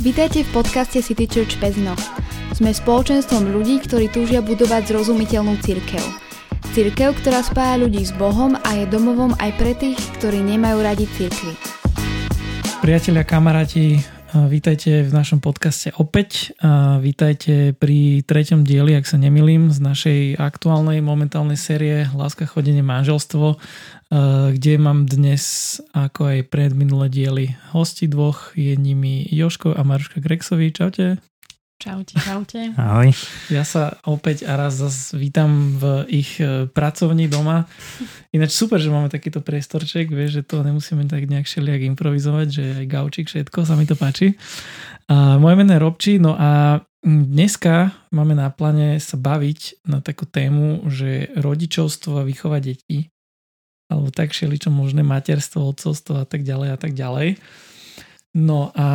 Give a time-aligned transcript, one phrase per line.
[0.00, 1.92] Vítajte v podcaste City Church Pezno.
[2.56, 6.00] Sme spoločenstvom ľudí, ktorí túžia budovať zrozumiteľnú církev.
[6.72, 11.04] Církev, ktorá spája ľudí s Bohom a je domovom aj pre tých, ktorí nemajú radi
[11.04, 11.52] církvy.
[12.80, 14.00] Priatelia, kamaráti,
[14.34, 16.54] vítajte v našom podcaste opäť.
[17.00, 23.58] Vítajte pri treťom dieli, ak sa nemilím, z našej aktuálnej momentálnej série Láska, chodenie, manželstvo
[24.50, 30.18] kde mám dnes, ako aj pred minulé diely, hosti dvoch, je nimi Joško a Maruška
[30.18, 30.74] Grexovi.
[30.74, 31.29] Čaute.
[31.80, 32.76] Čaute, čaute.
[32.76, 33.08] Ahoj.
[33.48, 37.64] Ja sa opäť a raz zase vítam v ich eh, pracovni doma.
[38.36, 42.64] Ináč super, že máme takýto priestorček, vieš, že to nemusíme tak nejak všelijak improvizovať, že
[42.84, 44.36] aj gaučik, všetko, sa mi to páči.
[45.08, 50.28] A moje meno je Robči, no a dneska máme na pláne sa baviť na takú
[50.28, 53.08] tému, že rodičovstvo a výchova detí
[53.90, 57.42] alebo tak všeličo možné materstvo, odcovstvo a tak ďalej a tak ďalej.
[58.30, 58.86] No a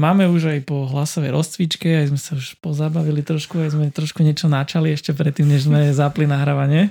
[0.00, 4.24] máme už aj po hlasovej rozcvičke, aj sme sa už pozabavili trošku, aj sme trošku
[4.24, 6.88] niečo načali ešte predtým, než sme zapli nahrávanie.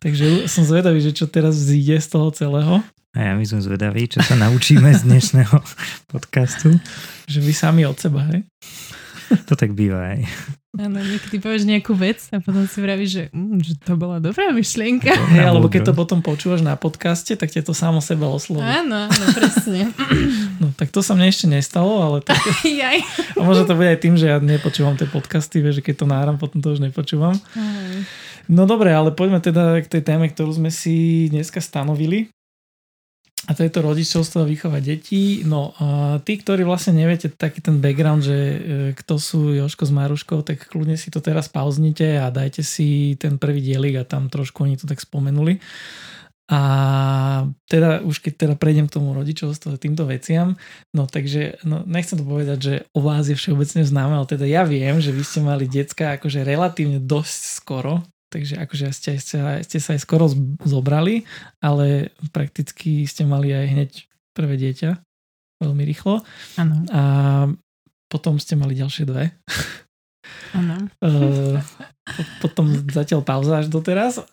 [0.00, 2.74] Takže som zvedavý, že čo teraz vzíde z toho celého.
[3.14, 5.56] A ja my som zvedavý, čo sa naučíme z dnešného
[6.12, 6.80] podcastu.
[7.28, 8.42] Že vy sami od seba, hej?
[9.48, 10.20] To tak býva aj.
[10.74, 14.50] Áno, niekedy povieš nejakú vec a potom si vravíš, že, mm, že to bola dobrá
[14.50, 15.14] myšlienka.
[15.30, 18.66] Hey, alebo keď to potom počúvaš na podcaste, tak ťa to samo seba osloví.
[18.66, 19.90] Áno, áno, presne.
[20.54, 22.38] No tak to sa mne ešte nestalo, ale tak...
[22.62, 23.02] Jaj.
[23.38, 26.06] A možno to bude aj tým, že ja nepočúvam tie podcasty, vieš, že keď to
[26.06, 27.34] náram, potom to už nepočúvam.
[28.46, 32.33] No dobre, ale poďme teda k tej téme, ktorú sme si dneska stanovili.
[33.44, 35.44] A to je to rodičovstvo a výchova detí.
[35.44, 38.58] No a tí, ktorí vlastne neviete taký ten background, že e,
[38.96, 43.36] kto sú Joško s Maruškou, tak kľudne si to teraz pauznite a dajte si ten
[43.36, 45.60] prvý dielik a tam trošku oni to tak spomenuli.
[46.44, 46.60] A
[47.72, 50.60] teda už keď teda prejdem k tomu rodičovstvu a týmto veciam,
[50.92, 54.60] no takže no, nechcem to povedať, že o vás je všeobecne známe, ale teda ja
[54.68, 59.22] viem, že vy ste mali decka akože relatívne dosť skoro, takže akože ste,
[59.62, 60.26] ste, sa aj skoro
[60.66, 61.22] zobrali,
[61.62, 63.90] ale prakticky ste mali aj hneď
[64.34, 64.98] prvé dieťa
[65.62, 66.26] veľmi rýchlo.
[66.58, 66.74] Áno.
[66.90, 67.02] A
[68.10, 69.30] potom ste mali ďalšie dve.
[70.52, 70.76] Áno.
[71.04, 71.56] Uh,
[72.44, 74.20] potom zatiaľ pauza až doteraz.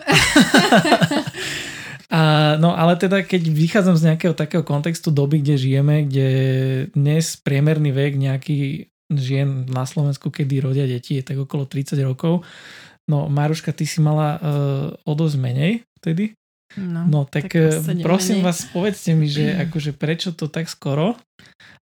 [2.12, 6.28] A, no ale teda keď vychádzam z nejakého takého kontextu doby, kde žijeme, kde
[6.92, 12.44] dnes priemerný vek nejaký žien na Slovensku, kedy rodia deti, je tak okolo 30 rokov,
[13.12, 16.32] No Maruška, ty si mala uh, o dosť menej vtedy.
[16.80, 18.48] No, no tak, tak eh, prosím menej.
[18.48, 21.20] vás, povedzte mi, že akože prečo to tak skoro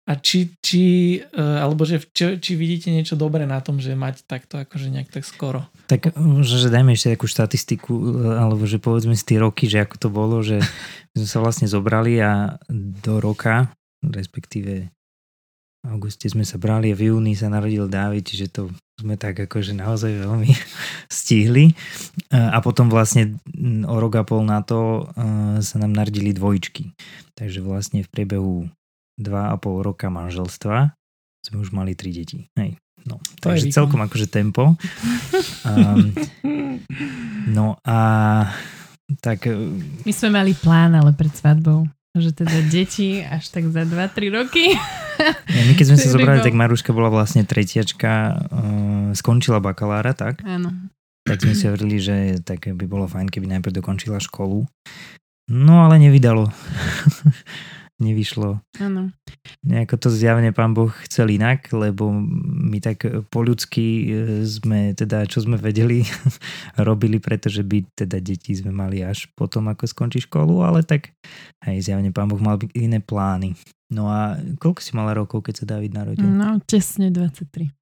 [0.07, 0.83] a či, či
[1.19, 5.11] uh, alebo že či, či vidíte niečo dobré na tom, že mať takto akože nejak
[5.11, 5.67] tak skoro.
[5.91, 7.95] Tak možno, že dajme ešte takú štatistiku,
[8.39, 10.63] alebo že povedzme si tie roky, že ako to bolo, že
[11.19, 13.75] sme sa vlastne zobrali a do roka,
[14.07, 14.95] respektíve
[15.91, 18.63] auguste sme sa brali a v júni sa narodil Dávid, čiže to
[18.97, 20.51] sme tak akože naozaj veľmi
[21.21, 21.77] stihli.
[22.33, 23.37] A potom vlastne
[23.85, 25.11] o rok a pol na to
[25.61, 26.97] sa nám narodili dvojčky.
[27.37, 28.67] Takže vlastne v priebehu
[29.17, 30.97] dva a pol roka manželstva
[31.47, 32.51] sme už mali tri deti.
[32.59, 32.77] Hej.
[33.07, 34.75] No, to takže celkom akože tempo.
[35.63, 36.11] Um,
[37.57, 37.99] no a
[39.23, 39.47] tak...
[40.03, 41.87] My sme mali plán, ale pred svadbou.
[42.17, 44.73] Že teda deti až tak za 2-3 roky.
[45.21, 48.13] Ja, my keď sme sa zobrali, tak Maruška bola vlastne tretiačka,
[48.49, 50.41] uh, skončila bakalára, tak?
[50.45, 50.73] Áno.
[51.27, 54.65] Tak sme si hovorili, že tak by bolo fajn, keby najprv dokončila školu.
[55.51, 56.49] No ale nevydalo.
[57.97, 58.61] Nevyšlo.
[58.77, 59.09] Áno.
[59.65, 64.07] Nejako to zjavne pán Boh chcel inak, lebo my tak po ľudsky e,
[64.45, 66.05] sme teda, čo sme vedeli,
[66.89, 71.17] robili, pretože by teda deti sme mali až potom, ako skončí školu, ale tak
[71.65, 73.57] hej, zjavne pán Boh mal iné plány.
[73.89, 76.29] No a koľko si mala rokov, keď sa David narodil?
[76.29, 77.73] No, tesne 23.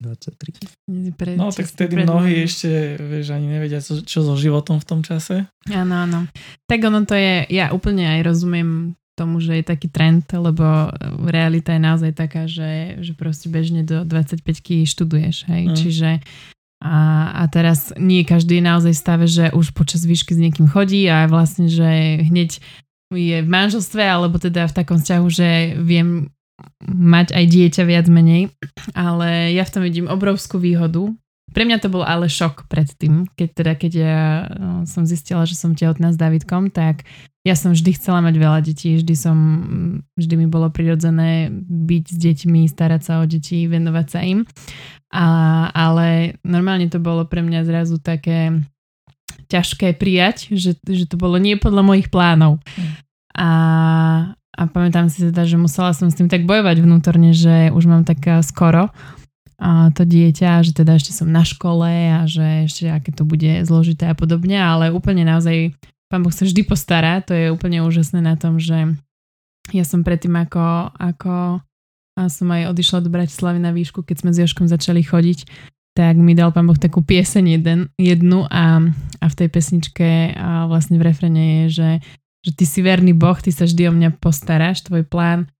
[0.00, 1.12] 23.
[1.12, 5.00] Pre, no tak vtedy mnohí ešte, vieš, ani nevedia, čo, čo so životom v tom
[5.04, 5.44] čase.
[5.68, 6.18] Áno, áno.
[6.64, 10.88] Tak ono to je, ja úplne aj rozumiem tomu, že je taký trend, lebo
[11.28, 14.40] realita je naozaj taká, že, že proste bežne do 25
[14.88, 15.76] študuješ, hej, mm.
[15.76, 16.10] čiže
[16.80, 21.04] a, a teraz nie každý je naozaj stave, že už počas výšky s niekým chodí
[21.12, 22.56] a vlastne, že hneď
[23.12, 26.32] je v manželstve, alebo teda v takom vzťahu, že viem
[26.88, 28.52] mať aj dieťa viac menej,
[28.96, 31.12] ale ja v tom vidím obrovskú výhodu.
[31.50, 34.18] Pre mňa to bol ale šok predtým, keď teda, keď ja
[34.54, 37.02] no, som zistila, že som tehotná s Davidkom, tak
[37.42, 39.38] ja som vždy chcela mať veľa detí, vždy som,
[40.14, 44.44] vždy mi bolo prirodzené byť s deťmi, starať sa o deti, venovať sa im.
[45.10, 45.26] A,
[45.72, 48.60] ale normálne to bolo pre mňa zrazu také
[49.50, 52.62] ťažké prijať, že, že to bolo nie podľa mojich plánov.
[53.34, 53.48] A, a
[54.60, 58.02] a pamätám si teda, že musela som s tým tak bojovať vnútorne, že už mám
[58.04, 58.92] tak eh, skoro
[59.60, 63.60] a to dieťa, že teda ešte som na škole a že ešte aké to bude
[63.68, 65.76] zložité a podobne, ale úplne naozaj
[66.08, 68.96] pán Boh sa vždy postará, to je úplne úžasné na tom, že
[69.70, 71.60] ja som predtým ako, ako
[72.18, 75.46] a som aj odišla do Bratislavy na výšku, keď sme s Joškom začali chodiť,
[75.94, 78.80] tak mi dal pán Boh takú pieseň jeden, jednu a,
[79.20, 81.90] a v tej pesničke a vlastne v refrene je, že,
[82.44, 85.52] že ty si verný Boh, ty sa vždy o mňa postaráš, tvoj plán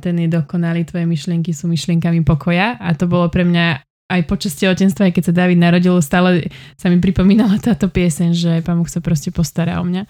[0.00, 4.58] ten je dokonalý, tvoje myšlienky sú myšlienkami pokoja a to bolo pre mňa aj počas
[4.58, 8.90] tehotenstva, aj keď sa David narodil, stále sa mi pripomínala táto pieseň, že pán Boh
[8.90, 10.08] sa proste postará o mňa.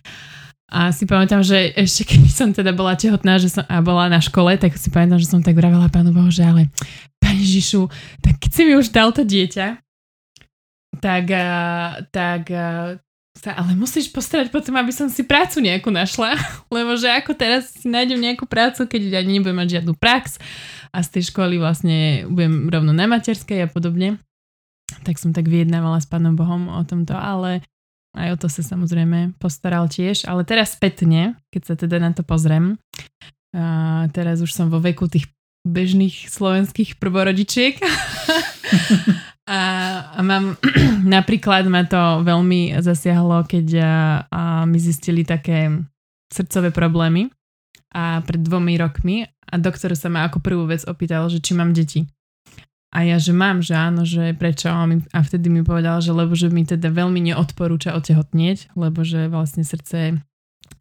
[0.70, 4.22] A si pamätám, že ešte keď som teda bola tehotná že som, a bola na
[4.22, 6.70] škole, tak si pamätám, že som tak vravela pánu Bohu, že ale
[7.18, 7.90] Pane Žišu,
[8.22, 9.82] tak keď si mi už dal to dieťa,
[11.02, 11.24] tak,
[12.14, 12.42] tak
[13.40, 16.36] sa ale musíš postarať potom, aby som si prácu nejakú našla,
[16.76, 20.36] lebo že ako teraz si nájdem nejakú prácu, keď ani nebudem mať žiadnu prax
[20.92, 24.20] a z tej školy vlastne budem rovno na materskej a podobne.
[25.06, 27.64] Tak som tak vyjednávala s Pánom Bohom o tomto, ale
[28.18, 30.26] aj o to sa samozrejme postaral tiež.
[30.26, 32.76] Ale teraz spätne, keď sa teda na to pozriem,
[33.54, 35.26] a teraz už som vo veku tých
[35.66, 37.82] bežných slovenských prvorodičiek
[39.50, 39.60] A,
[40.14, 40.54] a mám,
[41.18, 43.94] napríklad ma to veľmi zasiahlo, keď a,
[44.30, 45.74] a mi zistili také
[46.30, 47.26] srdcové problémy
[47.90, 51.74] a pred dvomi rokmi a doktor sa ma ako prvú vec opýtal, že či mám
[51.74, 52.06] deti.
[52.94, 54.70] A ja, že mám, že áno, že prečo?
[54.70, 59.62] A vtedy mi povedal, že lebo že mi teda veľmi neodporúča otehotnieť, lebo že vlastne
[59.62, 60.18] srdce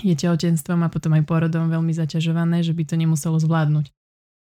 [0.01, 3.93] je tehotenstvom a potom aj porodom veľmi zaťažované, že by to nemuselo zvládnuť.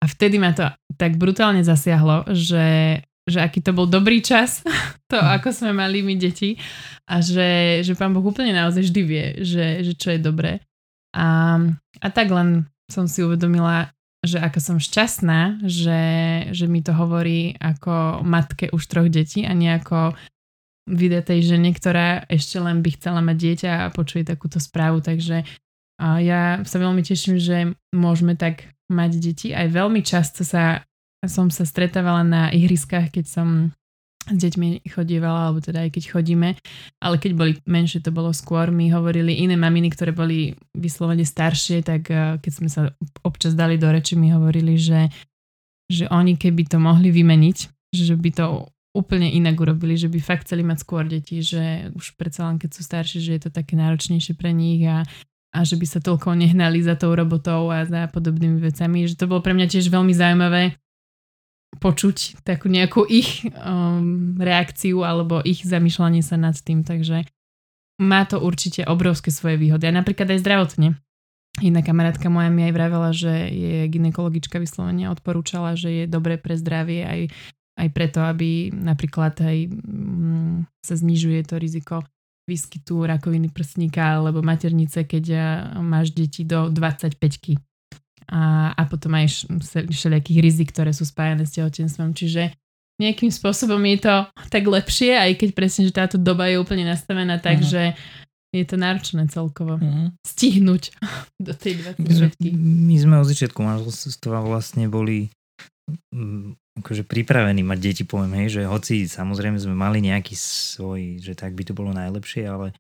[0.02, 4.66] A vtedy ma to tak brutálne zasiahlo, že že aký to bol dobrý čas,
[5.12, 5.40] to hm.
[5.40, 6.58] ako sme mali my deti
[7.06, 10.62] a že, že pán Boh úplne naozaj vždy vie, že, že čo je dobré.
[11.14, 11.58] A,
[12.02, 13.94] a tak len som si uvedomila,
[14.26, 16.02] že ako som šťastná, že,
[16.52, 20.18] že mi to hovorí ako matke už troch detí a nie ako
[20.90, 25.06] tej žene, ktorá ešte len by chcela mať dieťa a počuje takúto správu.
[25.06, 25.46] Takže
[26.00, 29.48] a ja sa veľmi teším, že môžeme tak mať deti.
[29.52, 30.88] Aj veľmi často sa
[31.28, 33.48] som sa stretávala na ihriskách, keď som
[34.30, 36.50] s deťmi chodívala, alebo teda aj keď chodíme,
[37.02, 41.82] ale keď boli menšie, to bolo skôr, mi hovorili iné maminy, ktoré boli vyslovene staršie,
[41.82, 42.94] tak eh, keď sme sa
[43.26, 45.10] občas dali do reči, mi hovorili, že,
[45.90, 47.58] že oni keby to mohli vymeniť,
[47.96, 48.46] že by to
[48.94, 52.70] úplne inak urobili, že by fakt chceli mať skôr deti, že už predsa len keď
[52.74, 55.06] sú starší, že je to také náročnejšie pre nich a,
[55.54, 59.30] a že by sa toľko nehnali za tou robotou a za podobnými vecami, že to
[59.30, 60.74] bolo pre mňa tiež veľmi zaujímavé
[61.78, 67.30] počuť takú nejakú ich um, reakciu alebo ich zamýšľanie sa nad tým, takže
[68.02, 69.86] má to určite obrovské svoje výhody.
[69.86, 70.98] A napríklad aj zdravotne.
[71.60, 76.56] Jedna kamarátka moja mi aj vravela, že je ginekologička vyslovene odporúčala, že je dobré pre
[76.56, 77.22] zdravie aj,
[77.76, 81.96] aj preto, aby napríklad aj mm, sa znižuje to riziko
[82.50, 85.26] výskytu rakoviny prsníka alebo maternice, keď
[85.86, 87.14] máš deti do 25
[88.30, 89.50] a, a potom aj
[89.90, 92.14] všelijakých rizik, ktoré sú spájane s tehotenstvom.
[92.14, 92.54] Čiže
[93.00, 94.16] nejakým spôsobom je to
[94.52, 97.72] tak lepšie, aj keď presne, že táto doba je úplne nastavená tak, uh-huh.
[97.72, 97.84] že
[98.52, 100.12] je to náročné celkovo uh-huh.
[100.28, 100.94] stihnúť
[101.48, 102.06] do tej 20
[102.54, 105.32] My sme od začiatku manželstva vlastne boli
[106.12, 111.34] mm, akože pripravení mať deti, poviem, hej, že hoci samozrejme sme mali nejaký svoj, že
[111.40, 112.76] tak by to bolo najlepšie, ale,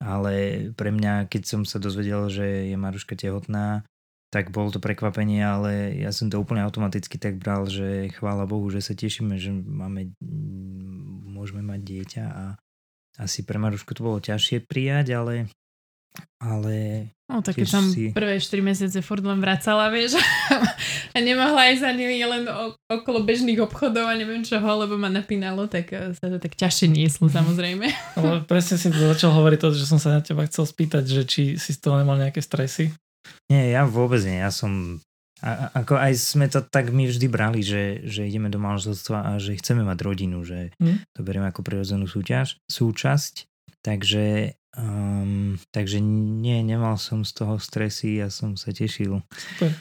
[0.00, 0.34] ale
[0.72, 3.84] pre mňa, keď som sa dozvedel, že je Maruška tehotná,
[4.28, 8.68] tak bolo to prekvapenie, ale ja som to úplne automaticky tak bral, že chvála Bohu,
[8.68, 10.12] že sa tešíme, že máme,
[11.24, 12.44] môžeme mať dieťa a
[13.18, 15.34] asi pre Marušku to bolo ťažšie prijať, ale
[16.38, 18.08] ale No tak keď som si...
[18.08, 20.16] prvé 4 mesiace furt len vracala, vieš,
[21.14, 22.48] a nemohla ísť ani len
[22.88, 26.88] okolo bežných obchodov a neviem čoho, lebo ma napínalo, tak eh, sa to tak ťažšie
[26.88, 27.84] nieslo samozrejme.
[28.16, 31.22] Ale presne si to začal hovoriť to, že som sa na teba chcel spýtať, že
[31.28, 32.96] či si z toho nemal nejaké stresy.
[33.48, 34.38] Nie, ja vôbec nie.
[34.40, 35.00] Ja som...
[35.38, 39.30] A, ako aj sme to tak my vždy brali, že, že ideme do manželstva a
[39.38, 41.14] že chceme mať rodinu, že hmm.
[41.14, 43.46] to berieme ako prirodzenú súťaž, súčasť.
[43.86, 49.22] Takže, um, takže nie, nemal som z toho stresy, ja som sa tešil.
[49.30, 49.78] Super.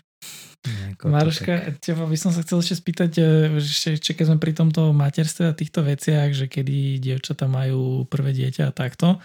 [1.03, 1.79] Maruška, tak...
[1.79, 3.23] teba by som sa chcel ešte spýtať, e,
[3.61, 8.69] že keď sme pri tomto materstve a týchto veciach, že kedy dievčatá majú prvé dieťa
[8.69, 9.21] a takto,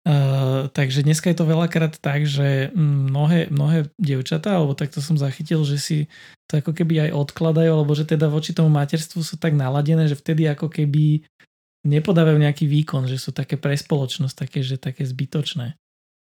[0.00, 5.60] Uh, takže dneska je to veľakrát tak, že mnohé, mnohé dievčatá, alebo takto som zachytil,
[5.68, 5.98] že si
[6.48, 10.16] to ako keby aj odkladajú, alebo že teda voči tomu materstvu sú tak naladené, že
[10.16, 11.28] vtedy ako keby
[11.84, 15.76] nepodávajú nejaký výkon, že sú také pre spoločnosť, také, že také zbytočné.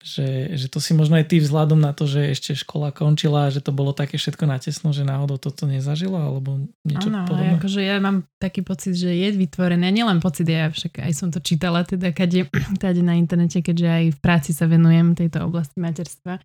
[0.05, 3.53] Že, že to si možno aj ty vzhľadom na to, že ešte škola končila a
[3.53, 7.57] že to bolo také všetko natesno, že náhodou toto nezažilo alebo niečo ano, podobné?
[7.57, 11.41] akože ja mám taký pocit, že je vytvorené, nielen pocit, ja však aj som to
[11.41, 12.45] čítala teda kade,
[12.85, 16.45] tady na internete, keďže aj v práci sa venujem tejto oblasti materstva,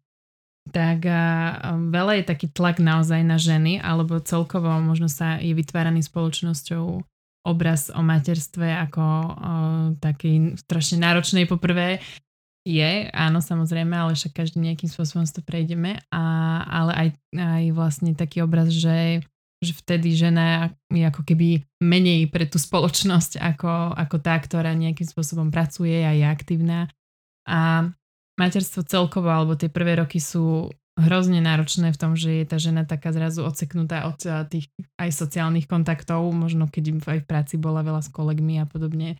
[0.72, 6.08] tak a, veľa je taký tlak naozaj na ženy, alebo celkovo možno sa je vytváraný
[6.08, 7.04] spoločnosťou
[7.42, 9.26] obraz o materstve ako o,
[9.98, 12.00] taký strašne náročnej poprvé
[12.62, 15.98] je, áno, samozrejme, ale však každý nejakým spôsobom to prejdeme.
[16.14, 16.24] A,
[16.70, 19.26] ale aj, aj vlastne taký obraz, že,
[19.66, 25.10] že vtedy žena je ako keby menej pre tú spoločnosť ako, ako tá, ktorá nejakým
[25.10, 26.86] spôsobom pracuje a je aktívna.
[27.50, 27.90] A
[28.38, 30.70] materstvo celkovo, alebo tie prvé roky sú
[31.02, 34.70] hrozne náročné v tom, že je tá žena taká zrazu odseknutá od tých
[35.02, 39.18] aj sociálnych kontaktov, možno keď aj v práci bola veľa s kolegmi a podobne,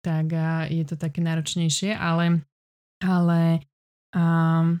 [0.00, 0.32] tak
[0.72, 2.40] je to také náročnejšie, ale
[3.00, 3.64] ale
[4.14, 4.78] um,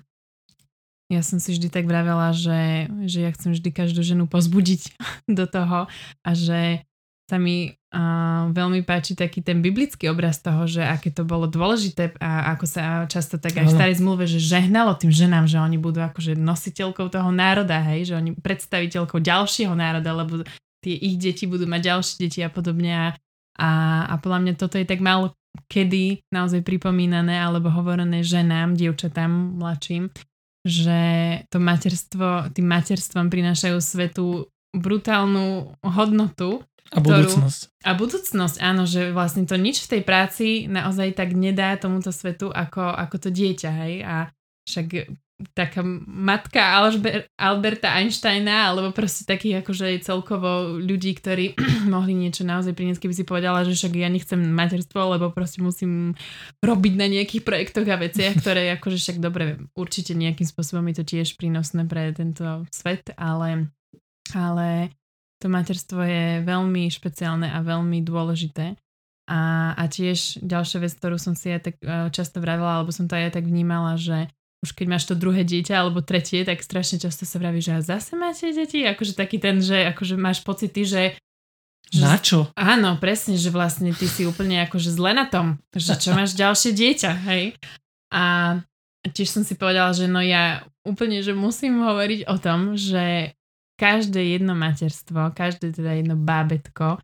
[1.10, 4.94] ja som si vždy tak vravela, že, že ja chcem vždy každú ženu pozbudiť
[5.38, 5.90] do toho
[6.22, 6.86] a že
[7.30, 12.18] sa mi uh, veľmi páči taký ten biblický obraz toho, že aké to bolo dôležité
[12.18, 15.78] a ako sa často tak aj v starej zmluve, že žehnalo tým ženám, že oni
[15.78, 20.42] budú akože nositeľkou toho národa, hej, že oni predstaviteľkou ďalšieho národa, lebo
[20.82, 23.06] tie ich deti budú mať ďalšie deti a podobne a,
[23.62, 23.68] a,
[24.10, 25.30] a podľa mňa toto je tak málo
[25.70, 30.10] kedy naozaj pripomínané alebo hovorené ženám, dievčatám mladším,
[30.66, 31.00] že
[31.48, 36.62] to materstvo, tým materstvom prinášajú svetu brutálnu hodnotu.
[36.90, 37.60] A budúcnosť.
[37.70, 42.10] Ktorú, a budúcnosť, áno, že vlastne to nič v tej práci naozaj tak nedá tomuto
[42.10, 43.94] svetu ako, ako to dieťa, hej.
[44.02, 44.14] A
[44.66, 44.86] však
[45.56, 51.56] taká matka Alžber, Alberta Einsteina, alebo proste takých akože celkovo ľudí, ktorí
[51.94, 56.14] mohli niečo naozaj priniesť, keby si povedala, že však ja nechcem materstvo, lebo proste musím
[56.60, 61.04] robiť na nejakých projektoch a veciach, ktoré akože však dobre, určite nejakým spôsobom je to
[61.16, 63.72] tiež prínosné pre tento svet, ale,
[64.36, 64.92] ale
[65.40, 68.76] to materstvo je veľmi špeciálne a veľmi dôležité.
[69.30, 73.06] A, a tiež ďalšia vec, ktorú som si aj tak e, často vravila, alebo som
[73.06, 74.26] to aj tak vnímala, že
[74.60, 77.80] už keď máš to druhé dieťa alebo tretie, tak strašne často sa vraví, že a
[77.80, 78.84] zase máte deti?
[78.84, 81.02] Akože taký ten, že akože máš pocity, že
[81.90, 82.46] že, na čo?
[82.54, 86.70] Áno, presne, že vlastne ty si úplne akože zle na tom, že čo máš ďalšie
[86.70, 87.58] dieťa, hej?
[88.14, 88.54] A
[89.10, 93.34] tiež som si povedala, že no ja úplne, že musím hovoriť o tom, že
[93.74, 97.02] každé jedno materstvo, každé teda jedno bábetko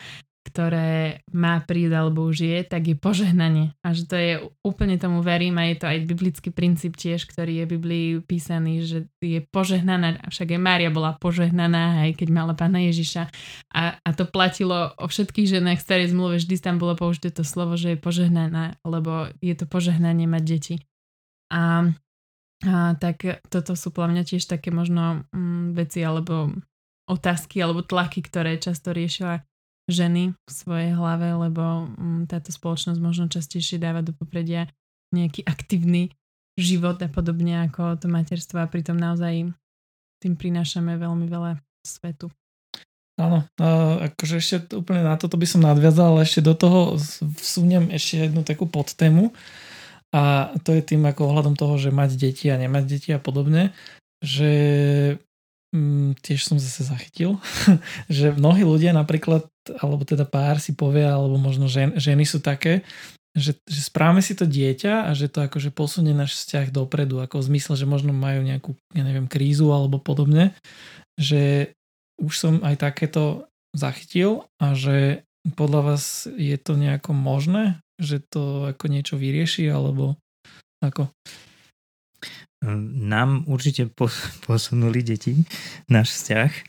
[0.57, 3.77] ktoré má prísť alebo už je, tak je požehnanie.
[3.85, 7.61] A že to je, úplne tomu verím a je to aj biblický princíp tiež, ktorý
[7.61, 12.57] je v Biblii písaný, že je požehnaná, však aj Mária bola požehnaná, aj keď mala
[12.57, 13.29] pána Ježiša.
[13.77, 17.77] A, a to platilo o všetkých ženách starej zmluve, vždy tam bolo použité to slovo,
[17.77, 20.77] že je požehnaná, lebo je to požehnanie mať deti.
[21.53, 21.93] A,
[22.65, 26.49] a tak toto sú podľa mňa tiež také možno mm, veci alebo
[27.13, 29.45] otázky alebo tlaky, ktoré často riešila
[29.87, 34.67] ženy v svojej hlave, lebo mm, táto spoločnosť možno častejšie dáva do popredia
[35.15, 36.11] nejaký aktívny
[36.59, 39.53] život a podobne ako to materstvo a pritom naozaj
[40.19, 42.33] tým prinášame veľmi veľa svetu.
[43.17, 47.01] Áno, akože ešte úplne na toto by som nadviazal, ale ešte do toho
[47.41, 49.33] vsuniem ešte jednu takú podtému
[50.13, 53.73] a to je tým ako ohľadom toho, že mať deti a nemať deti a podobne,
[54.21, 54.53] že
[55.73, 57.41] mm, tiež som zase zachytil,
[58.13, 59.49] že mnohí ľudia napríklad
[59.81, 62.87] alebo teda pár si povie, alebo možno žen, ženy sú také,
[63.37, 67.45] že, že správame si to dieťa a že to akože posunie náš vzťah dopredu, ako
[67.45, 70.57] v zmysle, že možno majú nejakú, ja neviem, krízu alebo podobne,
[71.21, 71.77] že
[72.17, 73.45] už som aj takéto
[73.77, 80.17] zachytil a že podľa vás je to nejako možné, že to ako niečo vyrieši alebo
[80.81, 81.13] ako?
[82.75, 83.87] Nám určite
[84.43, 85.39] posunuli deti
[85.87, 86.63] náš vzťah e,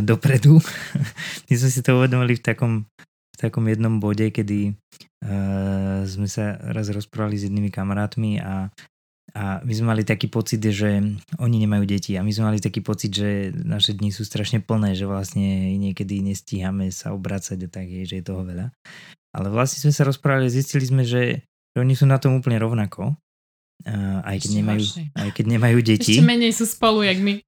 [0.00, 0.56] dopredu.
[1.46, 2.72] My sme si to uvedomili v takom,
[3.32, 8.72] v takom jednom bode, kedy uh, sme sa raz rozprávali s jednými kamarátmi a,
[9.36, 11.04] a my sme mali taký pocit, že
[11.36, 14.96] oni nemajú deti a my sme mali taký pocit, že naše dni sú strašne plné,
[14.96, 18.72] že vlastne niekedy nestíhame sa obracať a tak, že je toho veľa.
[19.36, 22.56] Ale vlastne sme sa rozprávali a zistili sme, že, že oni sú na tom úplne
[22.56, 23.20] rovnako
[24.24, 26.18] aj, keď nemajú, aj keď nemajú deti.
[26.18, 27.44] Ešte menej sú spolu, jak my.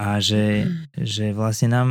[0.00, 1.88] A že, že vlastne nám,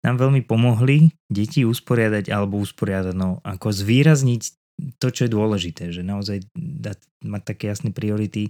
[0.00, 4.42] nám veľmi pomohli deti usporiadať, alebo usporiadať, no, ako zvýrazniť
[4.96, 8.48] to, čo je dôležité, že naozaj dať, mať také jasné priority.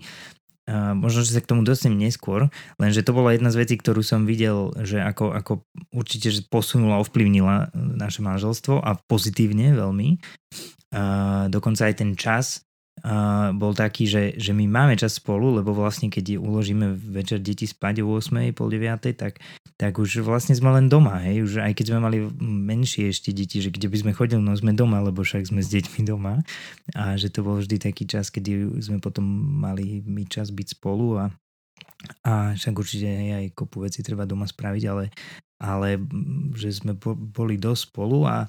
[0.71, 2.47] Uh, možno, že sa k tomu dostanem neskôr,
[2.79, 5.53] lenže to bola jedna z vecí, ktorú som videl, že ako, ako
[5.91, 10.23] určite že posunula, ovplyvnila naše manželstvo a pozitívne veľmi.
[10.95, 12.63] Uh, dokonca aj ten čas,
[13.57, 18.05] bol taký, že, že my máme čas spolu, lebo vlastne keď uložíme večer deti spať
[18.05, 19.41] o 8, pol 9, tak,
[19.81, 23.65] tak už vlastne sme len doma, hej, už aj keď sme mali menšie ešte deti,
[23.65, 26.45] že kde by sme chodili, no sme doma, lebo však sme s deťmi doma.
[26.93, 29.25] A že to bol vždy taký čas, kedy sme potom
[29.61, 31.25] mali my čas byť spolu a
[32.25, 35.13] a však určite aj kopu veci treba doma spraviť, ale
[35.61, 36.01] ale
[36.57, 38.49] že sme boli dosť spolu a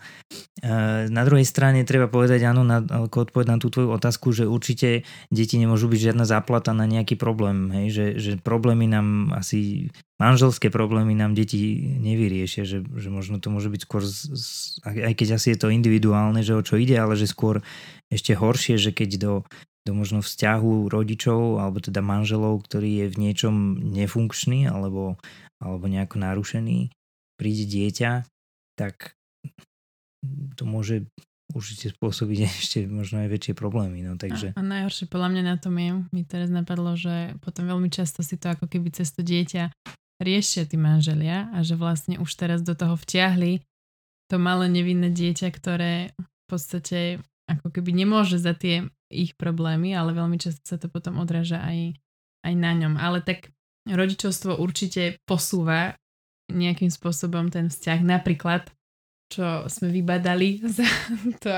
[1.12, 5.04] na druhej strane treba povedať áno, na, ako odpoveď na tú tvoju otázku, že určite
[5.28, 7.88] deti nemôžu byť žiadna záplata na nejaký problém, hej?
[7.92, 9.92] Že, že problémy nám asi,
[10.24, 14.48] manželské problémy nám deti nevyriešia, že, že možno to môže byť skôr, z, z,
[14.88, 17.60] aj keď asi je to individuálne, že o čo ide, ale že skôr
[18.08, 19.34] ešte horšie, že keď do,
[19.84, 25.18] do možno vzťahu rodičov alebo teda manželov, ktorý je v niečom nefunkčný alebo,
[25.58, 26.94] alebo nejako narušený,
[27.42, 28.22] príde dieťa,
[28.78, 29.18] tak
[30.54, 31.10] to môže
[31.58, 34.06] určite spôsobiť ešte možno aj väčšie problémy.
[34.06, 34.54] No, takže...
[34.54, 38.22] a, a najhoršie podľa mňa na tom je, mi teraz napadlo, že potom veľmi často
[38.22, 39.74] si to ako keby cez to dieťa
[40.22, 43.66] riešia tí manželia a že vlastne už teraz do toho vtiahli
[44.30, 47.20] to malé nevinné dieťa, ktoré v podstate
[47.50, 52.00] ako keby nemôže za tie ich problémy, ale veľmi často sa to potom odráža aj,
[52.48, 52.96] aj na ňom.
[52.96, 53.52] Ale tak
[53.90, 56.00] rodičovstvo určite posúva
[56.52, 58.00] nejakým spôsobom ten vzťah.
[58.04, 58.68] Napríklad,
[59.32, 60.88] čo sme vybadali za,
[61.40, 61.50] to,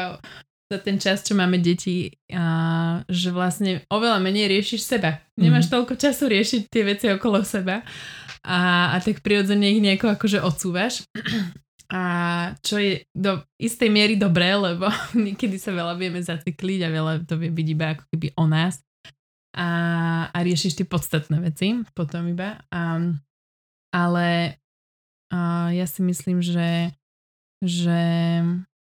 [0.70, 5.20] za ten čas, čo máme deti, a, že vlastne oveľa menej riešiš seba.
[5.36, 5.74] Nemáš mm-hmm.
[5.74, 7.82] toľko času riešiť tie veci okolo seba
[8.44, 11.08] a, a tak prirodzene ich nejako akože odsúvaš.
[11.94, 12.02] A
[12.66, 14.88] čo je do istej miery dobré, lebo
[15.26, 18.84] niekedy sa veľa vieme zacykliť a veľa to vie byť iba ako keby o nás.
[19.54, 19.68] A,
[20.34, 22.60] a riešiš tie podstatné veci potom iba.
[22.74, 23.00] A,
[23.94, 24.58] ale
[25.34, 26.94] a ja si myslím, že,
[27.66, 28.00] že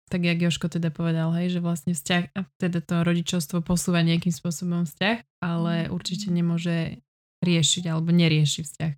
[0.08, 4.88] tak jak Joško teda povedal, hej, že vlastne vzťah, teda to rodičovstvo posúva nejakým spôsobom
[4.88, 7.04] vzťah, ale určite nemôže
[7.44, 8.94] riešiť alebo nerieši vzťah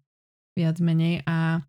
[0.54, 1.26] viac menej.
[1.26, 1.66] A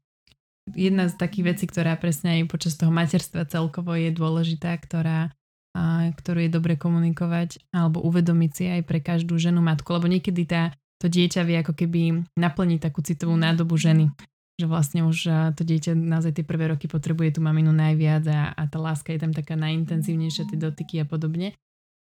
[0.76, 5.32] jedna z takých vecí, ktorá presne aj počas toho materstva celkovo je dôležitá, ktorá,
[5.72, 10.44] a, ktorú je dobre komunikovať alebo uvedomiť si aj pre každú ženu matku, lebo niekedy
[10.44, 14.12] tá, to dieťa vie ako keby naplniť takú citovú nádobu ženy
[14.60, 15.18] že vlastne už
[15.56, 19.24] to dieťa naozaj tie prvé roky potrebuje tú maminu najviac a, a tá láska je
[19.24, 21.56] tam taká najintenzívnejšia, tie dotyky a podobne.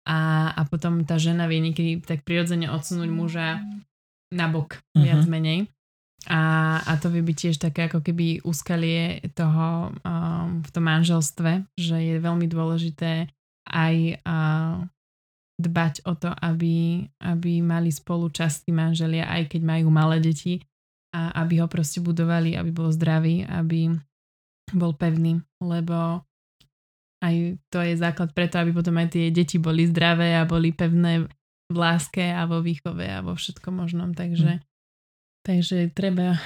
[0.09, 3.63] A, a potom tá žena vie niekedy tak prirodzene odsunúť muža
[4.35, 5.05] na bok, uh-huh.
[5.05, 5.69] viac menej.
[6.27, 11.65] A, a to vie byť tiež také ako keby úskalie toho um, v tom manželstve,
[11.79, 13.31] že je veľmi dôležité
[13.71, 14.83] aj uh,
[15.59, 20.59] dbať o to, aby, aby mali spolu časti manželia, aj keď majú malé deti,
[21.19, 23.91] a aby ho proste budovali, aby bol zdravý, aby
[24.71, 26.23] bol pevný, lebo
[27.19, 31.27] aj to je základ preto, aby potom aj tie deti boli zdravé a boli pevné
[31.69, 34.15] v láske a vo výchove a vo všetkom možnom.
[34.15, 34.65] Takže, mm.
[35.43, 36.39] takže treba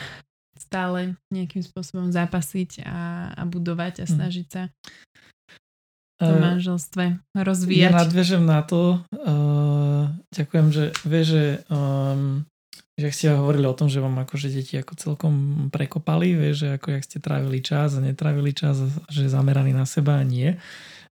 [0.56, 4.12] stále nejakým spôsobom zápasiť a, a budovať a hm.
[4.14, 7.04] snažiť sa v tom uh, manželstve
[7.34, 7.90] rozvíjať.
[7.90, 9.02] Ja nadviežem na to.
[9.10, 12.46] Uh, ďakujem, že vie, že um,
[12.92, 15.34] že ste hovorili o tom, že vám akože deti ako celkom
[15.72, 20.20] prekopali, vieš, že ako jak ste trávili čas a netrávili čas, že zameraní na seba
[20.20, 20.60] a nie.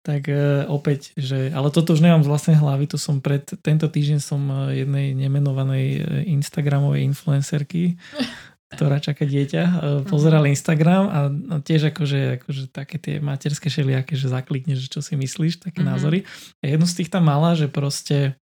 [0.03, 3.87] Tak e, opäť, že, ale toto už nemám z vlastnej hlavy, to som pred, tento
[3.87, 5.99] týždeň som e, jednej nemenovanej e,
[6.35, 7.99] Instagramovej influencerky,
[8.75, 9.63] ktorá čaká dieťa,
[10.05, 10.51] pozeral mhm.
[10.53, 11.19] Instagram a
[11.63, 15.89] tiež akože, akože také tie materské šeliaké, že zaklikne, že čo si myslíš, také mm-hmm.
[15.89, 16.19] názory.
[16.61, 18.37] A jednu z tých tam mala, že proste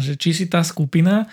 [0.00, 1.28] že či si tá skupina,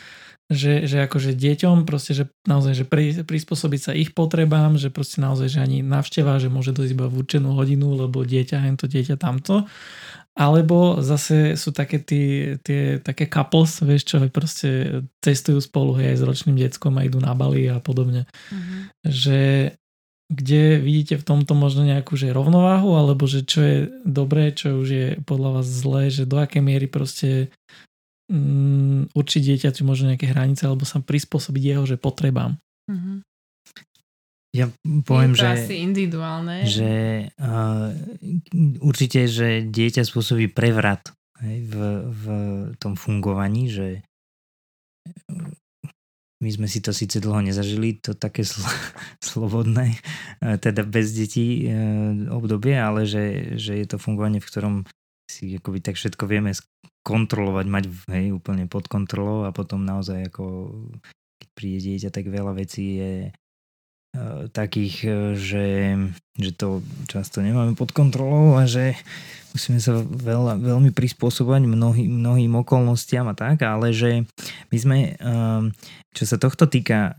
[0.47, 5.19] že, že akože deťom proste, že naozaj, že pri, prispôsobiť sa ich potrebám, že proste
[5.19, 9.19] naozaj, že ani navšteva, že môže dojsť iba v určenú hodinu, lebo dieťa, hento dieťa
[9.19, 9.67] tamto.
[10.38, 16.23] Alebo zase sú také tie, tie také couples, vieš čo, proste cestujú spolu aj s
[16.23, 18.30] ročným deckom a idú na Bali a podobne.
[18.54, 18.88] Uh-huh.
[19.02, 19.39] Že
[20.28, 24.88] kde vidíte v tomto možno nejakú že rovnováhu, alebo že čo je dobré, čo už
[24.88, 27.48] je podľa vás zlé, že do akej miery proste
[28.28, 32.60] um, určiť dieťa, či možno nejaké hranice, alebo sa prispôsobiť jeho, že potrebám.
[32.92, 33.18] Mm-hmm.
[34.56, 34.66] Ja
[35.06, 36.56] poviem, je to že, asi individuálne.
[36.66, 36.92] že
[37.40, 37.92] uh,
[38.84, 41.13] určite, že dieťa spôsobí prevrat
[41.44, 41.76] hej, v,
[42.10, 42.24] v
[42.82, 44.02] tom fungovaní, že
[46.38, 48.65] my sme si to síce dlho nezažili, to také sl-
[49.30, 49.97] slobodné,
[50.41, 51.73] e, teda bez detí e,
[52.30, 54.76] obdobie, ale že, že je to fungovanie, v ktorom
[55.28, 56.56] si akoby tak všetko vieme
[57.04, 60.71] kontrolovať, mať hej, úplne pod kontrolou a potom naozaj ako
[61.38, 63.12] keď príde dieťa, tak veľa vecí je
[64.51, 64.95] takých,
[65.38, 65.67] že,
[66.38, 68.97] že to často nemáme pod kontrolou a že
[69.58, 74.30] musíme sa veľa, veľmi prispôsobovať mnohý, mnohým okolnostiam a tak, ale že
[74.69, 75.73] my sme, ehm,
[76.13, 77.17] čo sa tohto týka,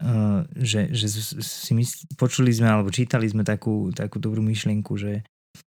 [0.58, 1.06] že, že
[1.42, 1.82] si my
[2.18, 5.22] počuli sme alebo čítali sme takú, takú dobrú myšlienku, že,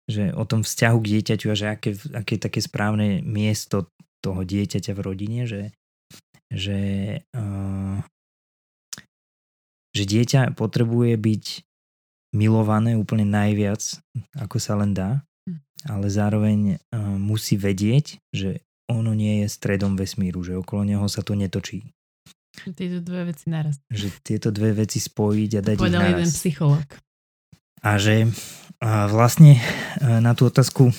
[0.09, 3.89] že o tom vzťahu k dieťaťu a že aké, aké je také správne miesto
[4.21, 5.73] toho dieťaťa v rodine, že,
[6.53, 6.81] že,
[7.37, 8.01] uh,
[9.95, 11.45] že dieťa potrebuje byť
[12.35, 14.03] milované úplne najviac,
[14.35, 15.23] ako sa len dá
[15.85, 21.25] ale zároveň uh, musí vedieť, že ono nie je stredom vesmíru, že okolo neho sa
[21.25, 21.85] to netočí.
[22.77, 23.81] Tieto dve veci naraz.
[23.91, 26.13] Že tieto dve veci spojiť a dať Povedal ich naraz.
[26.21, 26.87] jeden psycholog.
[27.85, 28.31] A že
[28.81, 29.59] a vlastne
[30.01, 30.93] na tú otázku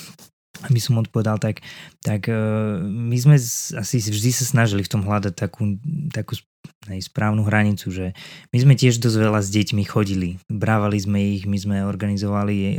[0.66, 1.62] by som odpovedal tak,
[2.02, 2.28] tak
[2.82, 3.38] my sme
[3.78, 5.78] asi vždy sa snažili v tom hľadať takú,
[6.10, 6.34] takú
[6.86, 8.06] aj správnu hranicu, že
[8.54, 10.38] my sme tiež dosť veľa s deťmi chodili.
[10.52, 12.74] Brávali sme ich, my sme organizovali e,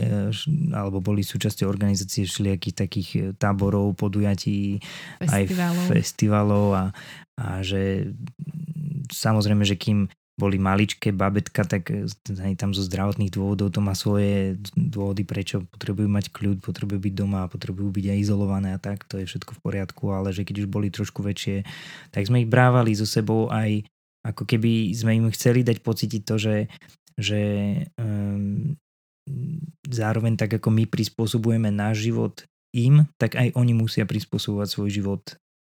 [0.75, 4.79] alebo boli súčasťou organizácie všelijakých takých e, táborov, podujatí,
[5.23, 5.33] festivalov.
[5.35, 6.85] aj festivalov a,
[7.39, 8.13] a že
[9.11, 11.89] samozrejme, že kým boli maličké babetka, tak
[12.29, 17.15] aj tam zo zdravotných dôvodov to má svoje dôvody, prečo potrebujú mať kľud, potrebujú byť
[17.17, 20.65] doma, potrebujú byť aj izolované a tak, to je všetko v poriadku, ale že keď
[20.65, 21.65] už boli trošku väčšie,
[22.13, 23.89] tak sme ich brávali so sebou aj
[24.29, 26.57] ako keby sme im chceli dať pocítiť to, že,
[27.17, 27.41] že
[27.97, 28.77] um,
[29.89, 32.45] zároveň tak ako my prispôsobujeme náš život
[32.77, 35.23] im, tak aj oni musia prispôsobovať svoj život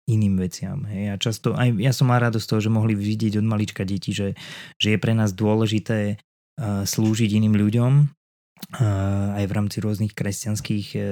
[0.09, 0.85] iným veciam.
[0.89, 1.05] Hej.
[1.13, 4.33] A často, aj ja som mal radosť toho, že mohli vidieť od malička deti, že,
[4.81, 10.87] že je pre nás dôležité uh, slúžiť iným ľuďom uh, aj v rámci rôznych kresťanských
[10.97, 11.03] uh,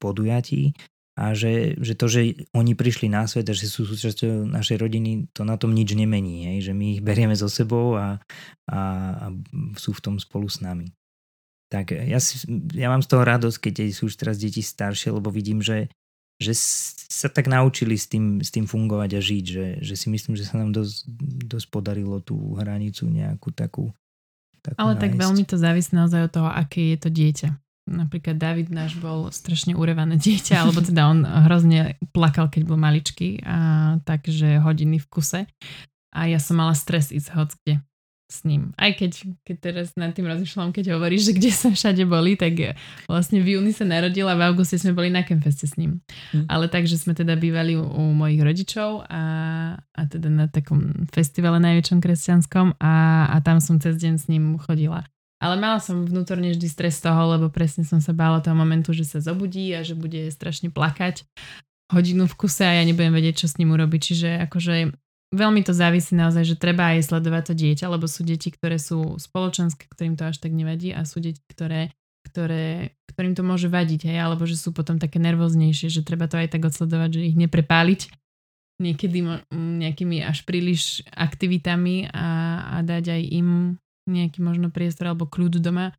[0.00, 0.72] podujatí
[1.20, 5.28] a že, že to, že oni prišli na svet a že sú súčasťou našej rodiny,
[5.36, 6.48] to na tom nič nemení.
[6.48, 6.70] Hej.
[6.70, 8.16] Že my ich berieme so sebou a,
[8.70, 8.80] a,
[9.20, 9.26] a
[9.76, 10.88] sú v tom spolu s nami.
[11.68, 15.28] Tak ja, si, ja mám z toho radosť, keď sú už teraz deti staršie, lebo
[15.28, 15.92] vidím, že,
[16.40, 20.40] že sa tak naučili s tým, s tým fungovať a žiť, že, že si myslím,
[20.40, 21.04] že sa nám dosť,
[21.44, 23.92] dosť podarilo tú hranicu nejakú takú,
[24.64, 25.02] takú Ale nájsť.
[25.04, 27.48] tak veľmi to závisí naozaj od toho, aké je to dieťa.
[27.90, 33.44] Napríklad David náš bol strašne urevané dieťa, alebo teda on hrozne plakal, keď bol maličký,
[33.44, 33.56] a
[34.08, 35.40] takže hodiny v kuse.
[36.10, 37.74] A ja som mala stres ísť hoď kde
[38.30, 38.70] s ním.
[38.78, 42.78] Aj keď, keď teraz nad tým rozmýšľam, keď hovoríš, že kde sa všade boli, tak
[43.10, 45.98] vlastne v júni sa narodil a v auguste sme boli na Kemfeste s ním.
[46.30, 46.46] Mm.
[46.46, 49.22] Ale takže sme teda bývali u, u mojich rodičov a,
[49.82, 54.56] a teda na takom festivale najväčšom kresťanskom a, a tam som cez deň s ním
[54.62, 55.02] chodila.
[55.40, 58.92] Ale mala som vnútorne vždy stres z toho, lebo presne som sa bála toho momentu,
[58.92, 61.24] že sa zobudí a že bude strašne plakať
[61.90, 64.00] hodinu v kuse a ja nebudem vedieť, čo s ním urobiť.
[64.00, 64.74] Čiže akože
[65.30, 69.18] veľmi to závisí naozaj, že treba aj sledovať to dieťa, lebo sú deti, ktoré sú
[69.18, 71.94] spoločenské, ktorým to až tak nevadí a sú deti, ktoré,
[72.26, 76.38] ktoré, ktorým to môže vadiť, hej, alebo že sú potom také nervóznejšie, že treba to
[76.38, 78.00] aj tak odsledovať, že ich neprepáliť
[78.80, 79.20] niekedy
[79.52, 82.28] nejakými až príliš aktivitami a,
[82.74, 83.48] a dať aj im
[84.08, 85.92] nejaký možno priestor alebo kľud doma,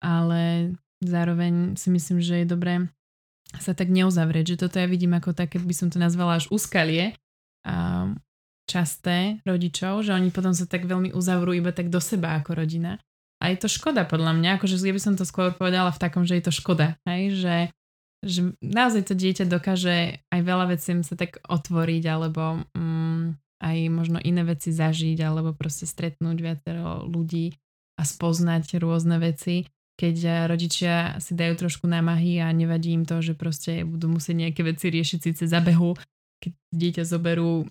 [0.00, 0.72] ale
[1.04, 2.88] zároveň si myslím, že je dobré
[3.60, 7.12] sa tak neuzavrieť, že toto ja vidím ako také, by som to nazvala až úskalie
[7.68, 8.08] a
[8.72, 12.96] časté rodičov, že oni potom sa tak veľmi uzavrú iba tak do seba ako rodina.
[13.42, 16.22] A je to škoda podľa mňa, akože ja by som to skôr povedala v takom,
[16.24, 17.34] že je to škoda, hej?
[17.42, 17.56] Že,
[18.22, 24.22] že naozaj to dieťa dokáže aj veľa vecí sa tak otvoriť, alebo mm, aj možno
[24.22, 27.58] iné veci zažiť, alebo proste stretnúť viacero ľudí
[27.98, 29.66] a spoznať rôzne veci,
[29.98, 34.62] keď rodičia si dajú trošku námahy a nevadí im to, že proste budú musieť nejaké
[34.64, 35.98] veci riešiť síce za behu,
[36.42, 37.66] keď dieťa zoberú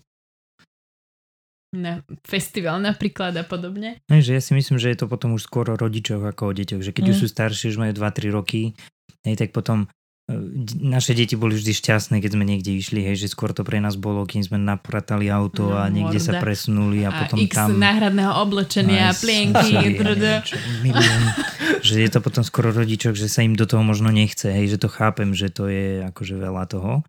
[1.72, 4.04] na festival napríklad a podobne.
[4.12, 6.54] Ne, že ja si myslím, že je to potom už skôr o rodičoch ako o
[6.56, 7.10] deťoch, že keď mm.
[7.10, 8.76] už sú staršie, už majú 2-3 roky,
[9.24, 9.88] hej, tak potom
[10.28, 10.36] e,
[10.84, 13.96] naše deti boli vždy šťastné, keď sme niekde išli, hej, že skôr to pre nás
[13.96, 16.28] bolo, kým sme napratali auto no, a niekde morda.
[16.28, 17.80] sa presunuli a, a potom X tam...
[17.80, 19.72] náhradného oblečenia, a plienky,
[21.88, 24.76] že je to potom skoro rodičok, že sa im do toho možno nechce, hej, že
[24.76, 27.00] to chápem, že to je akože veľa toho,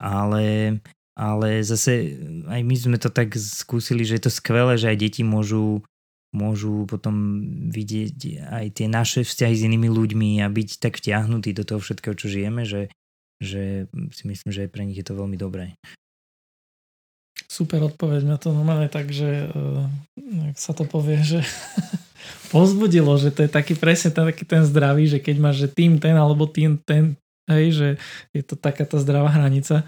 [0.00, 0.80] ale
[1.18, 2.14] ale zase
[2.46, 5.82] aj my sme to tak skúsili, že je to skvelé, že aj deti môžu,
[6.30, 7.42] môžu potom
[7.74, 12.14] vidieť aj tie naše vzťahy s inými ľuďmi a byť tak vtiahnutí do toho všetkého,
[12.14, 12.94] čo žijeme, že,
[13.42, 15.74] že si myslím, že aj pre nich je to veľmi dobré.
[17.50, 19.88] Super odpoveď, mňa to normálne tak, že uh,
[20.54, 21.42] sa to povie, že
[22.54, 26.14] pozbudilo, že to je taký presne taký ten zdravý, že keď máš že tým ten
[26.14, 27.18] alebo tým ten,
[27.50, 27.88] hej, že
[28.30, 29.82] je to taká tá zdravá hranica,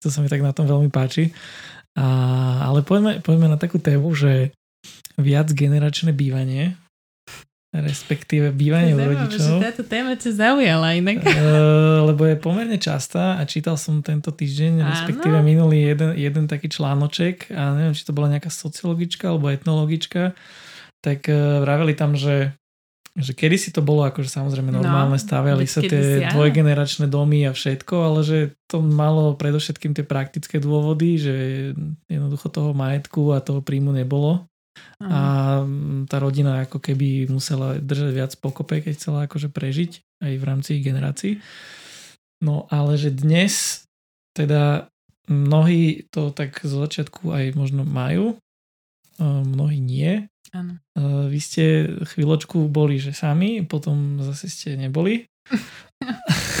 [0.00, 1.30] to sa mi tak na tom veľmi páči.
[1.94, 2.06] A,
[2.66, 4.56] ale poďme, poďme na takú tému, že
[5.20, 6.80] viac generačné bývanie.
[7.70, 9.62] respektíve bývanie u rodičov.
[9.62, 11.22] Že táto téma ťa zaujala inak.
[11.22, 14.90] Uh, lebo je pomerne častá a čítal som tento týždeň, Áno.
[14.90, 20.34] respektíve minulý jeden, jeden taký článoček a neviem, či to bola nejaká sociologička alebo etnologička,
[20.98, 22.58] tak uh, vraveli tam, že
[23.18, 27.10] že kedy si to bolo akože samozrejme no, normálne, no, staviali sa tie si, dvojgeneračné
[27.10, 28.38] domy a všetko, ale že
[28.70, 31.34] to malo predovšetkým tie praktické dôvody, že
[32.06, 34.46] jednoducho toho majetku a toho príjmu nebolo.
[35.02, 35.10] Aha.
[35.10, 35.20] A
[36.06, 40.68] tá rodina ako keby musela držať viac pokope, keď chcela akože prežiť aj v rámci
[40.78, 41.42] ich generácií.
[42.40, 43.84] No ale že dnes
[44.32, 44.88] teda
[45.26, 48.38] mnohí to tak z začiatku aj možno majú,
[49.20, 50.30] mnohí nie.
[50.50, 50.82] Áno.
[51.30, 51.64] Vy ste
[52.02, 55.30] chvíľočku boli, že sami, potom zase ste neboli.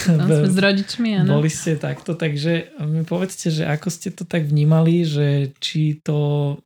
[0.06, 1.40] sme s rodičmi, áno.
[1.40, 6.58] Boli ste takto, takže mi povedzte, že ako ste to tak vnímali, že či to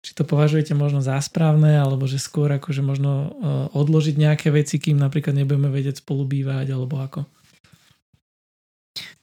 [0.00, 3.28] či to považujete možno za správne, alebo že skôr akože možno uh,
[3.76, 7.28] odložiť nejaké veci, kým napríklad nebudeme vedieť spolu bývať, alebo ako?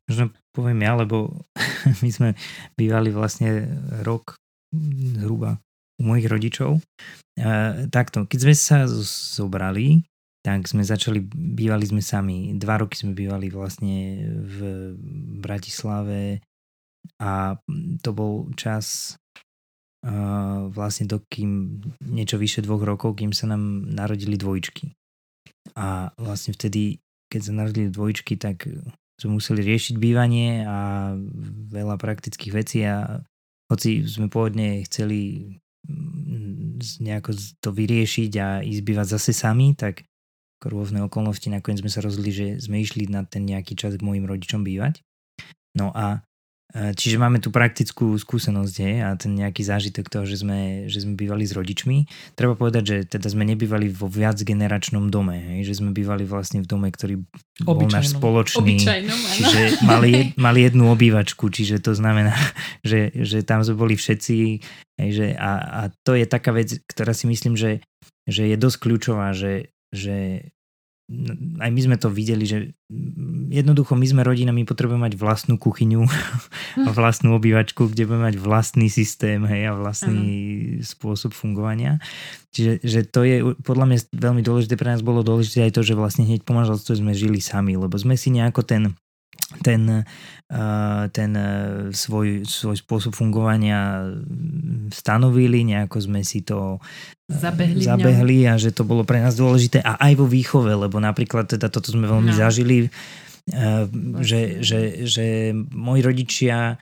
[0.06, 1.34] Možno poviem ja, lebo
[2.06, 2.38] my sme
[2.78, 3.66] bývali vlastne
[4.06, 4.38] rok
[5.18, 5.58] zhruba
[5.98, 6.80] u mojich rodičov.
[7.38, 8.78] Uh, takto, keď sme sa
[9.38, 10.06] zobrali,
[10.46, 12.56] tak sme začali, bývali sme sami.
[12.56, 14.58] Dva roky sme bývali vlastne v
[15.44, 16.40] Bratislave
[17.20, 17.60] a
[18.00, 19.18] to bol čas
[20.08, 24.96] uh, vlastne do kým niečo vyše dvoch rokov, kým sa nám narodili dvojčky.
[25.76, 28.72] A vlastne vtedy, keď sa narodili dvojčky, tak
[29.18, 31.12] sme museli riešiť bývanie a
[31.74, 33.20] veľa praktických vecí a
[33.68, 35.52] hoci sme pôvodne chceli
[37.02, 40.06] nejako to vyriešiť a ísť bývať zase sami, tak
[40.62, 44.26] rôzne okolnosti nakoniec sme sa rozhodli, že sme išli na ten nejaký čas k mojim
[44.26, 45.06] rodičom bývať.
[45.78, 46.27] No a
[46.76, 51.16] čiže máme tu praktickú skúsenosť hej, a ten nejaký zážitok toho, že sme, že sme
[51.16, 52.04] bývali s rodičmi.
[52.36, 56.68] Treba povedať, že teda sme nebývali vo viacgeneračnom dome, hej, že sme bývali vlastne v
[56.68, 57.24] dome, ktorý
[57.64, 57.96] bol Obyčajnom.
[57.96, 58.84] náš spoločný.
[59.40, 62.36] Čiže mali, mali jednu obývačku, čiže to znamená,
[62.90, 64.36] že, že tam sme boli všetci.
[64.98, 67.80] Hej, že, a, a to je taká vec, ktorá si myslím, že,
[68.28, 70.50] že je dosť kľúčová, že, že
[71.64, 72.76] aj my sme to videli, že
[73.48, 76.04] jednoducho my sme rodina, my potrebujeme mať vlastnú kuchyňu
[76.84, 80.84] a vlastnú obývačku, kde budeme mať vlastný systém hej, a vlastný uh-huh.
[80.84, 82.04] spôsob fungovania.
[82.52, 85.96] Čiže že to je podľa mňa veľmi dôležité, pre nás bolo dôležité aj to, že
[85.96, 88.92] vlastne hneď po manželstve sme žili sami, lebo sme si nejako ten
[89.64, 90.04] ten,
[91.12, 91.32] ten
[91.92, 94.12] svoj, svoj spôsob fungovania
[94.92, 96.80] stanovili, nejako sme si to
[97.28, 101.48] zabehli, zabehli a že to bolo pre nás dôležité a aj vo výchove, lebo napríklad
[101.48, 102.38] teda toto sme veľmi no.
[102.38, 102.88] zažili,
[104.20, 106.76] že, že, že moji rodičia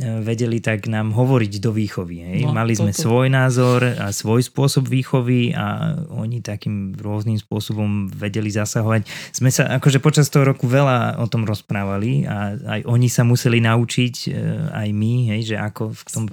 [0.00, 2.24] vedeli tak nám hovoriť do výchovy.
[2.24, 2.40] Hej.
[2.48, 3.12] No, Mali sme toto.
[3.12, 9.04] svoj názor a svoj spôsob výchovy a oni takým rôznym spôsobom vedeli zasahovať.
[9.36, 13.60] Sme sa akože počas toho roku veľa o tom rozprávali a aj oni sa museli
[13.60, 14.40] naučiť, e,
[14.72, 16.24] aj my, hej, že ako v tom,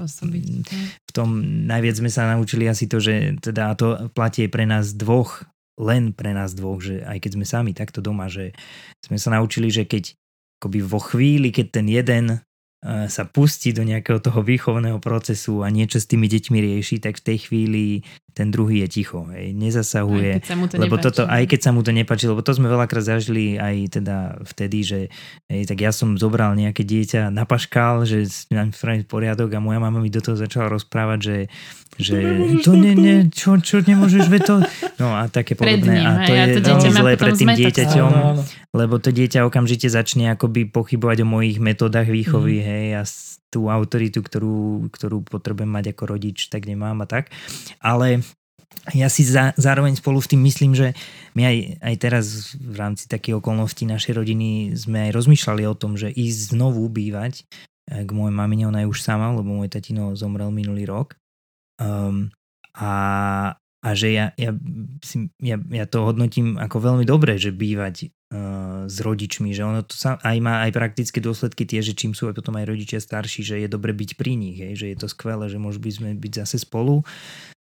[0.80, 1.30] v tom
[1.68, 5.44] najviac sme sa naučili asi to, že teda to platí pre nás dvoch,
[5.76, 8.56] len pre nás dvoch, že aj keď sme sami takto doma, že
[9.04, 10.16] sme sa naučili, že keď
[10.60, 12.26] akoby vo chvíli, keď ten jeden
[12.84, 17.26] sa pustí do nejakého toho výchovného procesu a niečo s tými deťmi rieši, tak v
[17.28, 17.84] tej chvíli
[18.40, 21.06] ten druhý je ticho, hej, nezasahuje, to lebo nepáči.
[21.12, 24.80] toto, aj keď sa mu to nepáči, lebo to sme veľakrát zažili aj teda vtedy,
[24.88, 25.00] že
[25.52, 29.84] hej, tak ja som zobral nejaké dieťa na paškal, že nám spraviť poriadok a moja
[29.84, 31.38] mama mi do toho začala rozprávať, že
[32.00, 32.16] že
[32.64, 34.64] to nie, nie, čo, čo nemôžeš, ve to...
[35.04, 36.00] No a také podobné.
[36.00, 38.12] Ním, a to je to veľmi zlé pre tým dieťaťom,
[38.72, 42.64] lebo to dieťa okamžite začne akoby pochybovať o mojich metodách výchovy, mm.
[42.64, 43.02] hej, a
[43.50, 47.34] tú autoritu, ktorú, ktorú potrebujem mať ako rodič, tak nemám a tak.
[47.82, 48.22] Ale
[48.94, 50.94] ja si za, zároveň spolu s tým myslím, že
[51.34, 52.26] my aj, aj teraz
[52.58, 57.50] v rámci takých okolností našej rodiny sme aj rozmýšľali o tom, že ísť znovu bývať
[57.90, 61.18] k mojej mamine, ona je už sama, lebo môj tatino zomrel minulý rok
[61.80, 62.36] Um,
[62.76, 62.92] a,
[63.56, 64.52] a že ja, ja,
[65.40, 68.12] ja, ja to hodnotím ako veľmi dobré, že bývať
[68.86, 72.30] s rodičmi, že ono to sa, aj má aj praktické dôsledky tie, že čím sú
[72.30, 75.10] aj potom aj rodičia starší, že je dobre byť pri nich, hej, že je to
[75.10, 77.02] skvelé, že môžu by sme byť zase spolu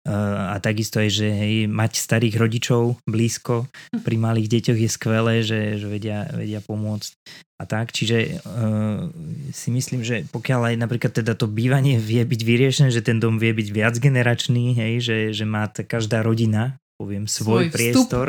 [0.03, 3.71] a takisto je, že hej, mať starých rodičov blízko
[4.03, 7.15] pri malých deťoch je skvelé, že, že vedia, vedia pomôcť
[7.55, 7.95] a tak.
[7.95, 9.07] Čiže uh,
[9.55, 13.39] si myslím, že pokiaľ aj napríklad teda to bývanie vie byť vyriešené, že ten dom
[13.39, 18.27] vie byť viac generačný, hej, že, že má každá rodina poviem, svoj, svoj priestor,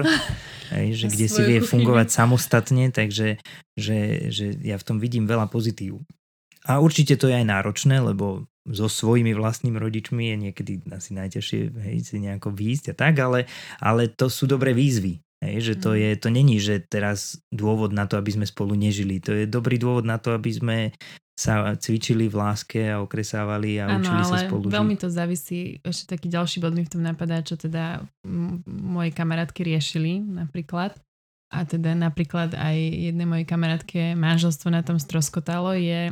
[0.73, 1.71] hej, že kde si vie kuchyňu.
[1.71, 3.39] fungovať samostatne, takže
[3.77, 3.99] že,
[4.33, 6.03] že ja v tom vidím veľa pozitív.
[6.65, 11.61] a určite to je aj náročné, lebo so svojimi vlastnými rodičmi je niekedy asi najťažšie
[11.85, 13.45] hej, si nejako výjsť a tak, ale,
[13.77, 15.21] ale to sú dobré výzvy.
[15.45, 15.99] Hej, že to, mhm.
[16.01, 19.21] je, to není, že teraz dôvod na to, aby sme spolu nežili.
[19.21, 20.77] To je dobrý dôvod na to, aby sme
[21.35, 25.83] sa cvičili v láske a okresávali a ano, učili sa spolu veľmi to závisí.
[25.83, 28.07] Ešte taký ďalší bod mi v tom napadá, čo teda
[28.71, 30.95] moje kamarátky riešili napríklad.
[31.55, 36.11] A teda napríklad aj jednej mojej kamarátke manželstvo na tom stroskotalo je,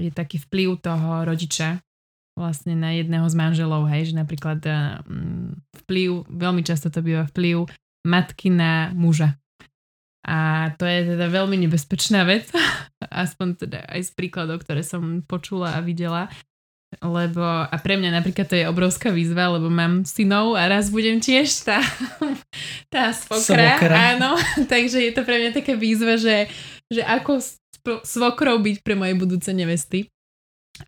[0.00, 1.84] je taký vplyv toho rodiča
[2.32, 4.62] vlastne na jedného z manželov, hej, že napríklad
[5.84, 7.68] vplyv, veľmi často to býva vplyv
[8.08, 9.36] matky na muža.
[10.28, 12.52] A to je teda veľmi nebezpečná vec,
[13.24, 16.28] aspoň teda aj z príkladov, ktoré som počula a videla.
[17.04, 21.20] Lebo, a pre mňa napríklad to je obrovská výzva, lebo mám synov a raz budem
[21.20, 21.84] tiež tá,
[22.92, 24.16] tá svokra, svokra.
[24.16, 24.36] áno.
[24.72, 26.48] Takže je to pre mňa taká výzva, že,
[26.88, 27.44] že ako
[28.04, 30.08] svokrou byť pre moje budúce nevesty.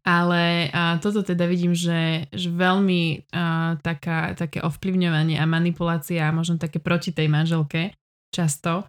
[0.07, 6.33] Ale a toto teda vidím, že, že veľmi a, taká, také ovplyvňovanie a manipulácia a
[6.33, 7.93] možno také proti tej manželke
[8.31, 8.89] často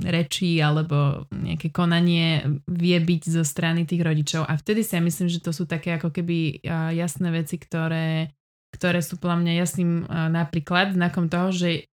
[0.00, 5.28] rečí alebo nejaké konanie vie byť zo strany tých rodičov a vtedy si ja myslím,
[5.28, 6.64] že to sú také ako keby
[6.96, 8.32] jasné veci, ktoré,
[8.72, 11.90] ktoré sú podľa mňa jasným napríklad znakom toho, že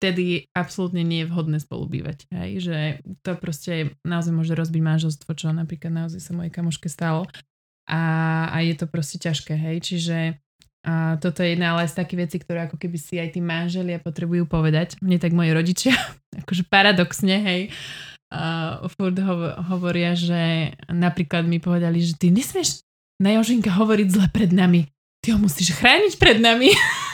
[0.00, 2.24] vtedy absolútne nie je vhodné spolu bývať.
[2.32, 2.50] Hej?
[2.64, 2.78] Že
[3.20, 7.28] to proste naozaj môže rozbiť manželstvo, čo napríklad naozaj sa mojej kamoške stalo.
[7.84, 8.00] A,
[8.48, 9.52] a je to proste ťažké.
[9.52, 9.76] Hej?
[9.84, 10.16] Čiže
[10.80, 14.00] a toto je jedna ale z takých vecí, ktoré ako keby si aj tí manželia
[14.00, 14.96] potrebujú povedať.
[15.04, 15.92] Mne tak moji rodičia,
[16.44, 17.60] akože paradoxne, hej,
[18.32, 22.80] uh, furt ho- hovoria, že napríklad mi povedali, že ty nesmieš
[23.20, 24.88] na Jožinka hovoriť zle pred nami.
[25.20, 26.72] Ty ho musíš chrániť pred nami.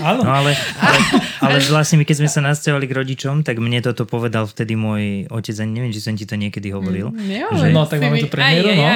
[0.00, 0.24] Áno.
[0.24, 0.98] No ale, ale,
[1.44, 5.28] ale vlastne my, keď sme sa nasťahovali k rodičom, tak mne toto povedal vtedy môj
[5.28, 7.12] otec, a neviem, či som ti to niekedy hovoril.
[7.12, 8.88] Mm, že, no, tak máme tu premiéru, no.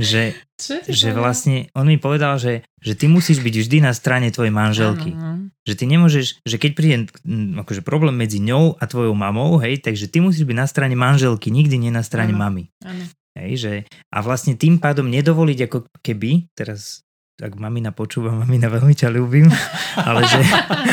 [0.00, 0.22] Že,
[0.88, 5.12] že vlastne on mi povedal, že, že ty musíš byť vždy na strane tvojej manželky.
[5.14, 5.52] Ano.
[5.68, 6.96] Že ty nemôžeš, že keď príde
[7.60, 11.52] akože problém medzi ňou a tvojou mamou, hej, takže ty musíš byť na strane manželky,
[11.52, 12.40] nikdy nie na strane ano.
[12.40, 12.62] mamy.
[12.82, 13.04] Ano.
[13.38, 13.72] Hej, že,
[14.10, 17.06] a vlastne tým pádom nedovoliť ako keby, teraz
[17.38, 19.46] tak mamina počúva, mamina veľmi ťa ľúbim,
[20.08, 20.42] ale že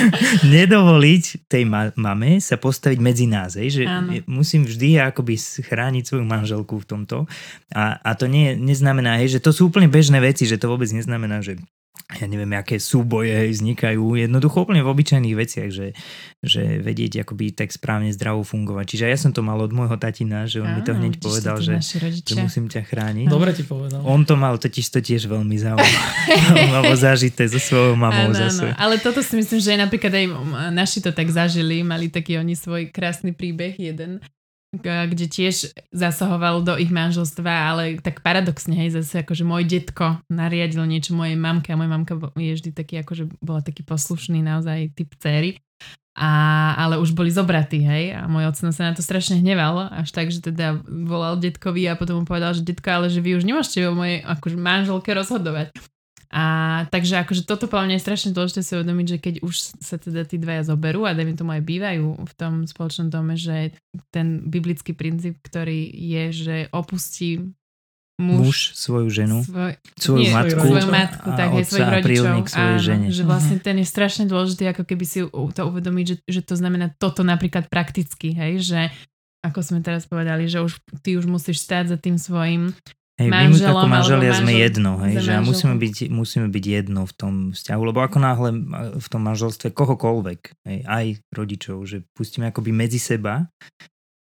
[0.55, 4.13] nedovoliť tej ma- mame sa postaviť medzi nás, hej, že Áno.
[4.29, 7.25] musím vždy akoby chrániť svoju manželku v tomto
[7.73, 10.87] a, a to nie, neznamená, hej, že to sú úplne bežné veci, že to vôbec
[10.93, 11.57] neznamená, že
[12.05, 15.97] ja neviem, aké súboje vznikajú jednoducho úplne v obyčajných veciach, že,
[16.37, 18.85] že vedieť akoby tak správne zdravo fungovať.
[18.93, 21.57] Čiže ja som to mal od môjho tatina, že on Áno, mi to hneď povedal,
[21.57, 21.81] že,
[22.21, 23.25] že musím ťa chrániť.
[23.25, 24.05] Dobre ti povedal.
[24.05, 28.69] On to mal totiž to tiež veľmi zaujímavé zažité so svojou mamou áno, zase.
[28.69, 28.77] Áno.
[28.77, 30.25] Ale toto si myslím, že napríklad aj
[30.77, 34.21] naši to tak zažili, mali taký oni svoj krásny príbeh jeden,
[34.83, 40.83] kde tiež zasahoval do ich manželstva, ale tak paradoxne, hej, zase akože môj detko nariadil
[40.83, 45.13] niečo mojej mamke a moja mamka je vždy taký, akože bola taký poslušný naozaj typ
[45.19, 45.59] céry.
[46.15, 50.15] A, ale už boli zobratí, hej, a môj ocino sa na to strašne hneval, až
[50.15, 53.43] tak, že teda volal detkovi a potom mu povedal, že detko, ale že vy už
[53.43, 55.75] nemôžete o mojej akože manželke rozhodovať.
[56.35, 56.43] A
[56.91, 60.27] takže akože toto podľa mňa je strašne dôležité si uvedomiť, že keď už sa teda
[60.27, 63.71] tí dvaja zoberú a dajme tomu aj bývajú v tom spoločnom dome, že
[64.11, 67.55] ten biblický princíp, ktorý je, že opustí
[68.19, 72.33] muž, muž svoju ženu, svoj, svoju nie, matku, svoju matku tak aj svojich rodičov.
[72.51, 73.07] Svojej žene.
[73.15, 76.91] Že vlastne ten je strašne dôležitý, ako keby si to uvedomiť, že, že to znamená
[76.99, 78.81] toto napríklad prakticky, hej, že
[79.39, 82.73] ako sme teraz povedali, že už ty už musíš stáť za tým svojim
[83.15, 87.13] Hej, my ako manželia manžel, sme jedno, hej, že musíme byť, musíme byť jedno v
[87.15, 88.49] tom vzťahu, lebo ako náhle
[88.99, 93.47] v tom manželstve kohokoľvek, hej, aj rodičov, že pustíme akoby medzi seba,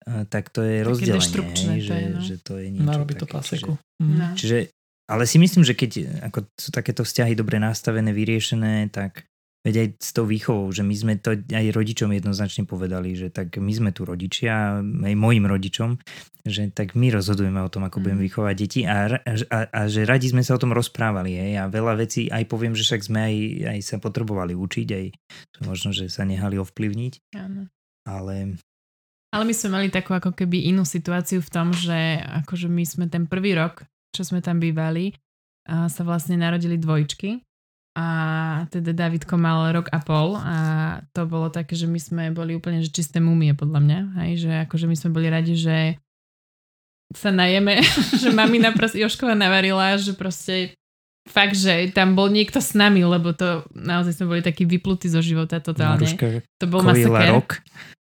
[0.05, 2.21] tak to je Také rozdelenie, hej, že, je, no.
[2.21, 3.73] že to je niečo Narobí to paseku.
[3.81, 4.25] Čiže, no.
[4.37, 4.57] čiže,
[5.09, 5.91] ale si myslím, že keď
[6.29, 9.25] ako sú takéto vzťahy dobre nastavené, vyriešené, tak
[9.63, 13.55] Veď aj s tou výchovou, že my sme to aj rodičom jednoznačne povedali, že tak
[13.55, 16.03] my sme tu rodičia, aj mojim rodičom,
[16.43, 18.27] že tak my rozhodujeme o tom, ako budeme mhm.
[18.27, 21.39] vychovať deti a, a, a že radi sme sa o tom rozprávali.
[21.39, 23.35] Hej, a veľa vecí aj poviem, že však sme aj,
[23.71, 25.05] aj sa potrebovali učiť, aj
[25.63, 27.13] možno, že sa nehali ovplyvniť.
[27.39, 27.71] Áno.
[28.03, 28.59] Ale
[29.33, 33.09] ale my sme mali takú ako keby inú situáciu v tom, že akože my sme
[33.09, 33.81] ten prvý rok,
[34.13, 35.17] čo sme tam bývali,
[35.65, 37.41] a sa vlastne narodili dvojčky
[37.93, 38.07] a
[38.73, 40.57] teda Davidko mal rok a pol a
[41.13, 44.51] to bolo také, že my sme boli úplne že čisté mumie podľa mňa, hej, že
[44.65, 46.01] akože my sme boli radi, že
[47.13, 47.85] sa najeme,
[48.21, 50.73] že mamina proste Joškova navarila, že proste
[51.29, 55.21] fakt, že tam bol niekto s nami, lebo to naozaj sme boli takí vyplutí zo
[55.21, 56.03] života totálne.
[56.03, 57.29] Maruška to bol masaker.
[57.29, 57.49] rok,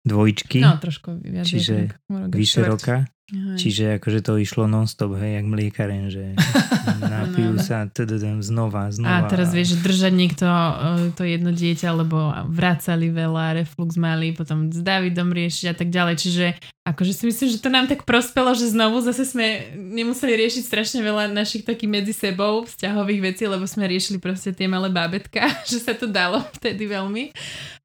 [0.01, 0.59] dvojčky.
[0.65, 1.45] No, trošku viac.
[1.45, 3.05] Čiže rok, vyše roka.
[3.33, 6.37] Čiže akože to išlo non-stop, hej, jak mliekaren, že
[7.01, 9.25] napijú sa tdm, znova, znova.
[9.25, 10.73] A teraz vieš, že držať niekto e,
[11.17, 16.15] to jedno dieťa, lebo vracali veľa, reflux mali, potom s Davidom riešiť a tak ďalej.
[16.21, 16.45] Čiže
[16.85, 21.01] akože si myslím, že to nám tak prospelo, že znovu zase sme nemuseli riešiť strašne
[21.01, 25.81] veľa našich takých medzi sebou vzťahových vecí, lebo sme riešili proste tie malé bábetka, že
[25.81, 27.33] sa to dalo vtedy veľmi.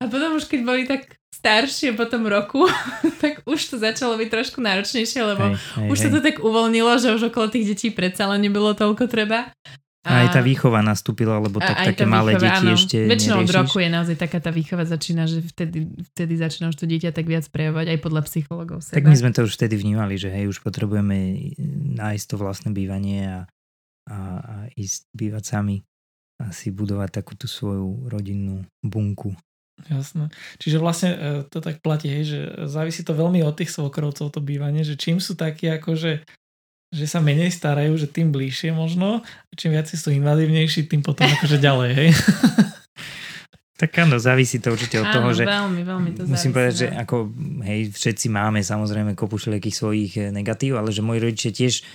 [0.01, 2.67] A potom už keď boli tak staršie po tom roku,
[3.23, 6.99] tak už to začalo byť trošku náročnejšie, lebo hej, hej, už sa to tak uvoľnilo,
[6.99, 9.55] že už okolo tých detí predsa len nebolo toľko treba.
[10.01, 12.73] A, aj tá výchova nastúpila, lebo tak také malé výchova, deti áno.
[12.73, 13.53] ešte Väčšinou neriešiš.
[13.53, 17.13] od roku je naozaj taká tá výchova začína, že vtedy, vtedy začína už to dieťa
[17.13, 18.81] tak viac prejavovať aj podľa psychologov.
[18.81, 18.97] Seba.
[18.97, 21.53] Tak my sme to už vtedy vnímali, že hej, už potrebujeme
[22.01, 23.39] nájsť to vlastné bývanie a,
[24.09, 25.85] a, a ísť bývať sami
[26.41, 29.37] a si budovať takú tú svoju rodinnú bunku.
[29.89, 30.29] Jasné.
[30.61, 31.19] Čiže vlastne e,
[31.49, 35.23] to tak platí, hej, že závisí to veľmi od tých svokrovcov to bývanie, že čím
[35.23, 36.13] sú takí ako, že,
[36.93, 41.25] že sa menej starajú, že tým bližšie možno, a čím viac sú invazívnejší, tým potom
[41.41, 42.11] akože ďalej, hej.
[43.81, 46.75] Tak áno, závisí to určite od áno, toho, že veľmi, veľmi to musím závisí, povedať,
[46.77, 47.17] že ako,
[47.65, 51.89] hej, všetci máme samozrejme kopu všelijakých svojich e, negatív, ale že moji rodičia tiež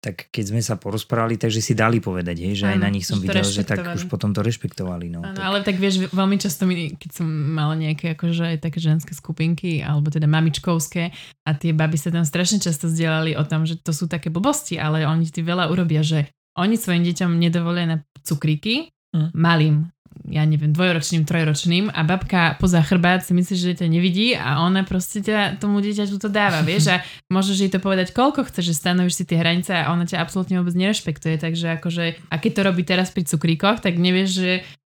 [0.00, 3.04] tak keď sme sa porozprávali, takže si dali povedať, hej, že ano, aj na nich
[3.04, 5.12] som videl, že tak už potom to rešpektovali.
[5.12, 5.44] No, ano, tak.
[5.44, 9.84] Ale tak vieš, veľmi často mi, keď som mala nejaké akože aj také ženské skupinky,
[9.84, 11.12] alebo teda mamičkovské
[11.44, 14.80] a tie baby sa tam strašne často zdieľali o tom, že to sú také blbosti,
[14.80, 19.34] ale oni ti veľa urobia, že oni svojim deťom nedovolia na cukríky, mm.
[19.34, 19.90] malým
[20.28, 24.86] ja neviem, dvojročným, trojročným a babka poza chrbát si myslí, že ťa nevidí a ona
[24.86, 26.96] proste ťa tomu dieťaťu to dáva, vieš, a
[27.28, 30.56] môžeš jej to povedať koľko chceš, že stanovíš si tie hranice a ona ťa absolútne
[30.62, 34.52] vôbec nerešpektuje, takže akože, a keď to robí teraz pri cukríkoch, tak nevieš, že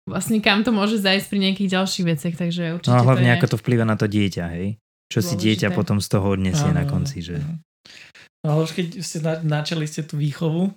[0.07, 3.33] vlastne kam to môže zajsť pri nejakých ďalších veciach, takže určite No a hlavne to
[3.33, 3.37] je...
[3.41, 4.79] ako to vplyva na to dieťa, hej?
[5.07, 5.39] Čo Dôležité.
[5.39, 7.39] si dieťa potom z toho odnesie na konci, že...
[8.43, 10.75] No ale už keď ste načali ste tú výchovu,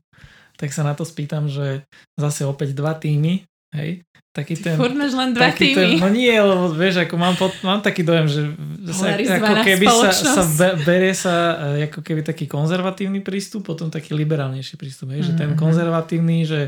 [0.60, 1.88] tak sa na to spýtam, že
[2.20, 4.04] zase opäť dva týmy, hej,
[4.34, 4.76] taký ten...
[4.78, 5.98] Furt máš len dva taký týmy.
[5.98, 8.42] Ten, no nie, lebo vieš, ako mám, pod, mám taký dojem, že
[8.94, 11.36] sa, ako keby sa, sa be, berie sa
[11.78, 15.14] e, ako keby taký konzervatívny prístup, potom taký liberálnejší prístup.
[15.14, 15.38] Hej, mm-hmm.
[15.38, 15.60] Že ten mhm.
[15.60, 16.60] konzervatívny, že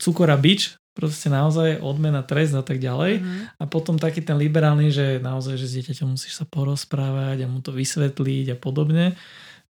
[0.00, 3.20] cukor a bič, proste naozaj odmena, trest a tak ďalej.
[3.20, 3.58] Mm-hmm.
[3.58, 7.58] A potom taký ten liberálny, že naozaj, že s dieťaťom musíš sa porozprávať a mu
[7.58, 9.18] to vysvetliť a podobne.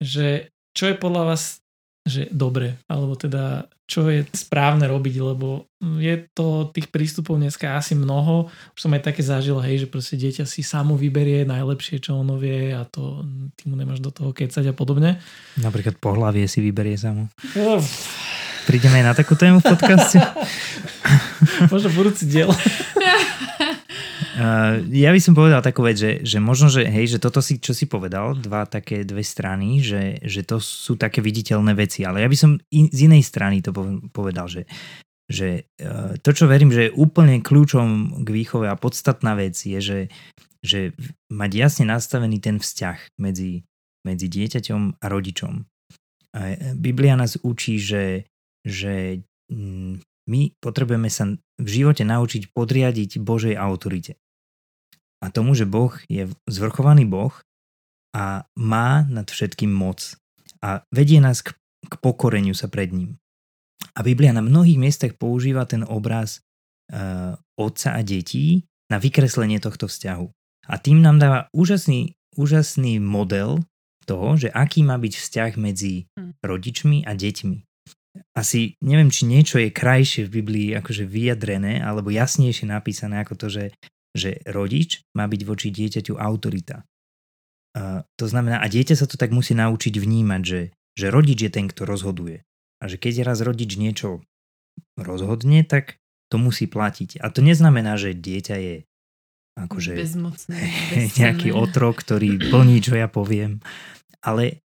[0.02, 1.62] Že čo je podľa vás
[2.02, 5.68] že dobre, alebo teda čo je správne robiť, lebo
[6.00, 8.48] je to tých prístupov dneska asi mnoho.
[8.72, 12.40] Už som aj také zažil, hej, že proste dieťa si samo vyberie najlepšie, čo ono
[12.40, 13.20] vie a to
[13.52, 15.20] ty mu nemáš do toho kecať a podobne.
[15.60, 17.28] Napríklad pohlavie si vyberie samo.
[18.64, 20.16] Prídeme aj na takú tému v podcaste.
[21.72, 22.48] Možno budúci diel.
[24.32, 27.60] Uh, ja by som povedal takú vec, že, že možno, že hej, že toto si,
[27.60, 32.24] čo si povedal, dva také dve strany, že, že to sú také viditeľné veci, ale
[32.24, 33.76] ja by som in, z inej strany to
[34.08, 34.64] povedal, že,
[35.28, 39.80] že uh, to, čo verím, že je úplne kľúčom k výchove a podstatná vec je,
[39.84, 40.00] že,
[40.64, 40.96] že
[41.28, 43.68] mať jasne nastavený ten vzťah medzi,
[44.00, 45.52] medzi dieťaťom a rodičom.
[46.32, 48.24] Uh, Biblia nás učí, že,
[48.64, 49.20] že
[49.52, 51.26] mm, my potrebujeme sa
[51.58, 54.18] v živote naučiť podriadiť Božej autorite
[55.22, 57.30] a tomu, že Boh je zvrchovaný Boh
[58.10, 60.18] a má nad všetkým moc
[60.58, 61.54] a vedie nás k,
[61.86, 63.22] k pokoreniu sa pred ním.
[63.94, 66.42] A Biblia na mnohých miestach používa ten obraz
[66.90, 70.26] uh, otca a detí na vykreslenie tohto vzťahu.
[70.70, 73.62] A tým nám dáva úžasný, úžasný model
[74.06, 76.42] toho, že aký má byť vzťah medzi hm.
[76.42, 77.56] rodičmi a deťmi.
[78.36, 83.46] Asi neviem, či niečo je krajšie v Biblii akože vyjadrené alebo jasnejšie napísané ako to,
[83.48, 83.64] že
[84.12, 86.84] že rodič má byť voči dieťaťu autorita.
[87.72, 90.60] A to znamená, a dieťa sa to tak musí naučiť vnímať, že,
[90.92, 92.44] že rodič je ten, kto rozhoduje.
[92.84, 94.20] A že keď raz rodič niečo
[95.00, 95.96] rozhodne, tak
[96.28, 97.24] to musí platiť.
[97.24, 98.76] A to neznamená, že dieťa je
[99.56, 100.60] akože bezmocný,
[101.20, 103.64] nejaký otrok, ktorý plní, čo ja poviem.
[104.20, 104.60] Ale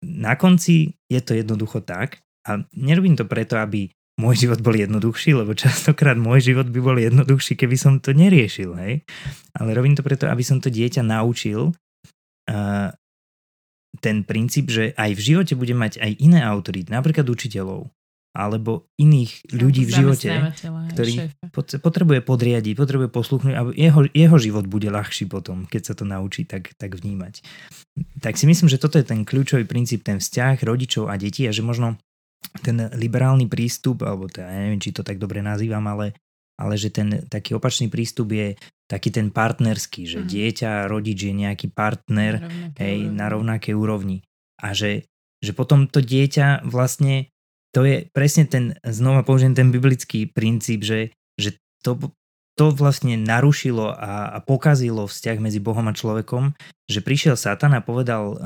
[0.00, 3.88] na konci je to jednoducho tak, a nerobím to preto, aby
[4.20, 8.78] môj život bol jednoduchší, lebo častokrát môj život by bol jednoduchší, keby som to neriešil,
[8.78, 9.02] hej.
[9.58, 11.74] Ale robím to preto, aby som to dieťa naučil
[12.50, 12.88] uh,
[13.98, 17.90] ten princíp, že aj v živote bude mať aj iné autority, napríklad učiteľov,
[18.34, 20.30] alebo iných ľudí v živote,
[20.94, 21.30] ktorý
[21.78, 26.42] potrebuje podriadiť, potrebuje posluchnúť a jeho, jeho život bude ľahší potom, keď sa to naučí
[26.42, 27.46] tak, tak vnímať.
[28.18, 31.54] Tak si myslím, že toto je ten kľúčový princíp, ten vzťah rodičov a detí a
[31.54, 31.94] že možno
[32.62, 36.14] ten liberálny prístup, alebo to, ja neviem, či to tak dobre nazývam, ale
[36.54, 38.54] ale že ten taký opačný prístup je
[38.86, 40.26] taký ten partnerský, že mm.
[40.28, 43.16] dieťa, rodič je nejaký partner na hej, úrovni.
[43.16, 44.18] na rovnakej úrovni.
[44.60, 45.08] A že,
[45.42, 47.32] že potom to dieťa vlastne,
[47.74, 51.98] to je presne ten, znova použijem ten biblický princíp, že, že to,
[52.54, 56.54] to vlastne narušilo a, a pokazilo vzťah medzi Bohom a človekom,
[56.86, 58.36] že prišiel Satan a povedal uh,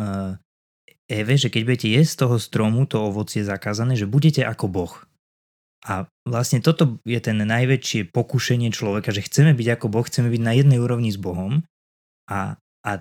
[1.09, 4.95] Eve, že keď budete jesť z toho stromu, to ovocie zakázané, že budete ako Boh.
[5.89, 10.43] A vlastne toto je ten najväčšie pokušenie človeka, že chceme byť ako Boh, chceme byť
[10.45, 11.65] na jednej úrovni s Bohom,
[12.29, 12.93] a, a,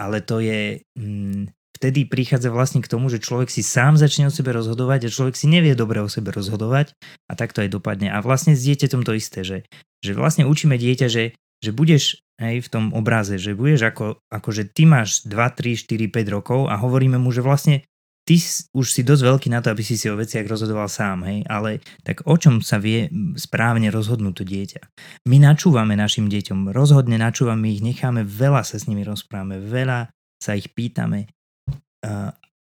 [0.00, 4.32] ale to je, mm, vtedy prichádza vlastne k tomu, že človek si sám začne o
[4.32, 6.96] sebe rozhodovať a človek si nevie dobre o sebe rozhodovať
[7.28, 8.08] a tak to aj dopadne.
[8.08, 9.58] A vlastne s dieťaťom to isté, že,
[10.00, 13.92] že vlastne učíme dieťa, že, že budeš hej, v tom obraze, že budeš
[14.32, 17.84] ako, že ty máš 2, 3, 4, 5 rokov a hovoríme mu, že vlastne
[18.24, 18.40] ty
[18.72, 21.84] už si dosť veľký na to, aby si si o veciach rozhodoval sám, hej, ale
[22.02, 24.82] tak o čom sa vie správne rozhodnúť to dieťa?
[25.28, 30.08] My načúvame našim deťom, rozhodne načúvame ich, necháme veľa sa s nimi rozprávame, veľa
[30.40, 31.28] sa ich pýtame,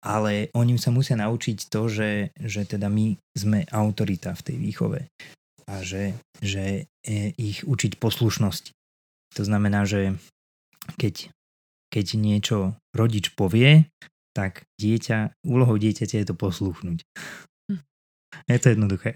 [0.04, 5.00] ale oni sa musia naučiť to, že, že teda my sme autorita v tej výchove
[5.64, 6.12] a že,
[6.44, 8.76] že e, ich učiť poslušnosti.
[9.34, 10.14] To znamená, že
[10.94, 11.34] keď,
[11.90, 13.90] keď niečo rodič povie,
[14.34, 17.02] tak dieťa, úlohou dieťaťa je to posluchnúť.
[17.70, 17.80] Hm.
[18.50, 19.14] Je to jednoduché.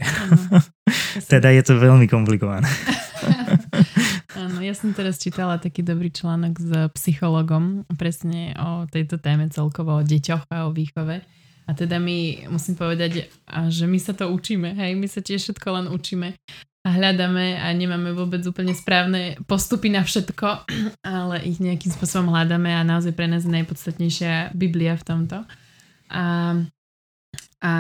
[1.33, 2.67] teda je to veľmi komplikované.
[4.39, 9.99] Áno, ja som teraz čítala taký dobrý článok s psychologom presne o tejto téme celkovo
[9.99, 11.27] o deťoch a o výchove.
[11.69, 13.29] A teda my, musím povedať,
[13.69, 16.33] že my sa to učíme, hej, my sa tiež všetko len učíme
[16.89, 20.65] a hľadáme a nemáme vôbec úplne správne postupy na všetko,
[21.05, 25.45] ale ich nejakým spôsobom hľadáme a naozaj pre nás je najpodstatnejšia Biblia v tomto.
[26.09, 26.57] A,
[27.61, 27.73] a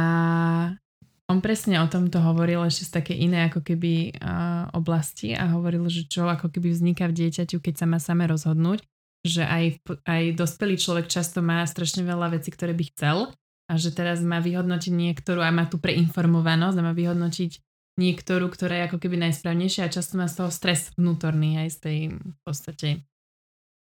[1.33, 5.89] on presne o tomto hovoril ešte z také iné ako keby uh, oblasti a hovoril,
[5.89, 8.85] že čo ako keby vzniká v dieťaťu, keď sa má same rozhodnúť,
[9.25, 13.33] že aj, aj dospelý človek často má strašne veľa vecí, ktoré by chcel
[13.69, 17.68] a že teraz má vyhodnotiť niektorú a má tu preinformovanosť a má vyhodnotiť
[17.99, 21.79] niektorú, ktorá je ako keby najsprávnejšia a často má z toho stres vnútorný aj z
[21.83, 22.89] tej v podstate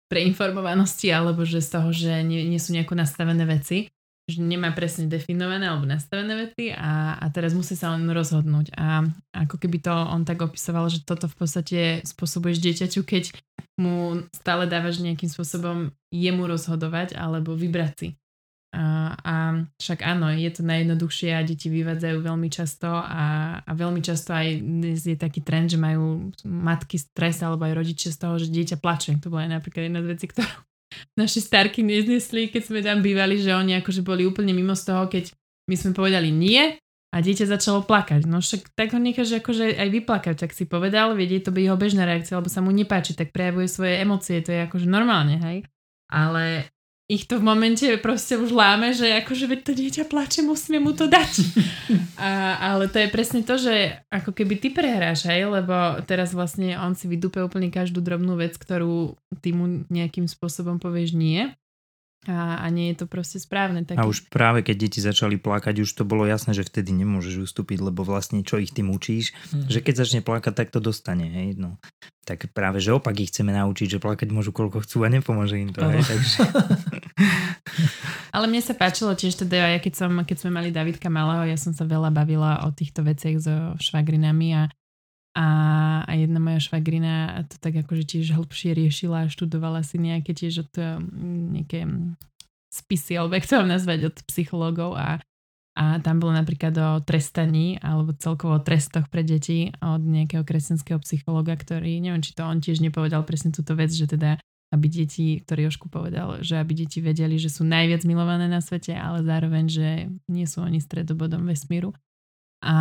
[0.08, 3.90] preinformovanosti alebo že z toho, že nie, nie sú nejako nastavené veci,
[4.26, 9.06] že nemá presne definované alebo nastavené veci a, a teraz musí sa len rozhodnúť a
[9.34, 13.34] ako keby to on tak opisoval, že toto v podstate spôsobuješ dieťaťu, keď
[13.82, 18.08] mu stále dávaš nejakým spôsobom jemu rozhodovať alebo vybrať si.
[18.76, 24.36] A, však áno, je to najjednoduchšie a deti vyvádzajú veľmi často a, a veľmi často
[24.36, 24.60] aj
[25.00, 29.16] je taký trend, že majú matky stres alebo aj rodičia z toho, že dieťa plače.
[29.24, 30.52] To bola aj napríklad jedna z vecí, ktorú
[31.22, 35.08] naši starky neznesli, keď sme tam bývali, že oni akože boli úplne mimo z toho,
[35.08, 35.32] keď
[35.72, 36.76] my sme povedali nie
[37.16, 38.28] a dieťa začalo plakať.
[38.28, 41.80] No však tak ho necháš akože aj vyplakať, tak si povedal, vedieť, to by jeho
[41.80, 45.64] bežná reakcia, lebo sa mu nepáči, tak prejavuje svoje emócie, to je akože normálne, hej.
[46.12, 46.75] Ale
[47.06, 50.90] ich to v momente proste už láme, že akože veď to dieťa plače, musíme mu
[50.98, 51.34] to dať.
[52.18, 56.74] A, ale to je presne to, že ako keby ty prehráš, hej, lebo teraz vlastne
[56.80, 61.54] on si vydúpe úplne každú drobnú vec, ktorú ty mu nejakým spôsobom povieš nie
[62.26, 63.86] a, a nie je to proste správne.
[63.86, 64.02] Taký...
[64.02, 67.82] A už práve keď deti začali plakať, už to bolo jasné, že vtedy nemôžeš ustúpiť,
[67.82, 69.70] lebo vlastne čo ich tým učíš, mm.
[69.70, 71.30] že keď začne plakať, tak to dostane.
[71.30, 71.62] Hej?
[71.62, 71.78] No.
[72.26, 75.70] Tak práve, že opak ich chceme naučiť, že plakať môžu koľko chcú a nepomôže im
[75.70, 75.86] to.
[75.86, 75.90] Oh.
[75.94, 76.02] Hej?
[76.06, 76.38] Takže...
[78.36, 81.56] Ale mne sa páčilo tiež teda, ja keď, som, keď sme mali Davidka malého, ja
[81.56, 84.62] som sa veľa bavila o týchto veciach so švagrinami a
[85.36, 85.48] a,
[86.08, 90.64] a jedna moja švagrina to tak akože tiež hĺbšie riešila a študovala si nejaké tiež
[90.64, 92.16] od mm, nejaké mm,
[92.72, 95.20] spisy, alebo jak nazvať, od psychológov a,
[95.76, 101.04] a tam bolo napríklad o trestaní alebo celkovo o trestoch pre deti od nejakého kresťanského
[101.04, 104.40] psychologa, ktorý, neviem, či to on tiež nepovedal presne túto vec, že teda
[104.74, 108.92] aby deti, ktorý Jošku povedal, že aby deti vedeli, že sú najviac milované na svete,
[108.92, 109.88] ale zároveň, že
[110.28, 111.96] nie sú oni stredobodom vesmíru.
[112.66, 112.78] A,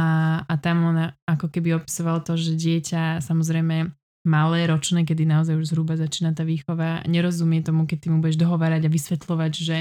[0.48, 0.96] a tam on
[1.28, 3.92] ako keby opisoval to, že dieťa samozrejme
[4.24, 8.40] malé, ročné, kedy naozaj už zhruba začína tá výchova, nerozumie tomu, keď ty mu budeš
[8.40, 9.76] dohovárať a vysvetľovať, že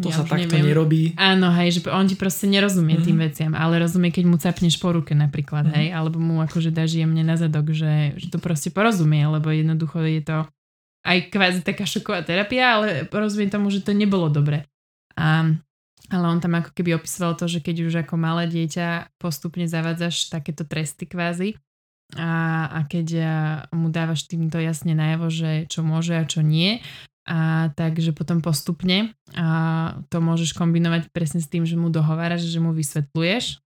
[0.00, 0.72] to ja sa takto neviem.
[0.72, 1.02] nerobí.
[1.20, 3.08] Áno, hej, že on ti proste nerozumie mm-hmm.
[3.12, 5.78] tým veciam, ale rozumie, keď mu capneš po ruke napríklad, mm-hmm.
[5.84, 10.00] hej, alebo mu akože dáš jemne na zadok, že, že to proste porozumie, lebo jednoducho
[10.00, 10.38] je to
[11.04, 14.64] aj kvázi taká šoková terapia, ale porozumie tomu, že to nebolo dobre.
[15.12, 15.52] A
[16.12, 20.28] ale on tam ako keby opisoval to, že keď už ako malé dieťa postupne zavádzaš
[20.28, 21.56] takéto tresty kvázi
[22.14, 23.08] a, a keď
[23.72, 26.84] mu dávaš týmto jasne najavo, že čo môže a čo nie,
[27.24, 29.46] a takže potom postupne a
[30.12, 33.64] to môžeš kombinovať presne s tým, že mu dohováraš, že mu vysvetľuješ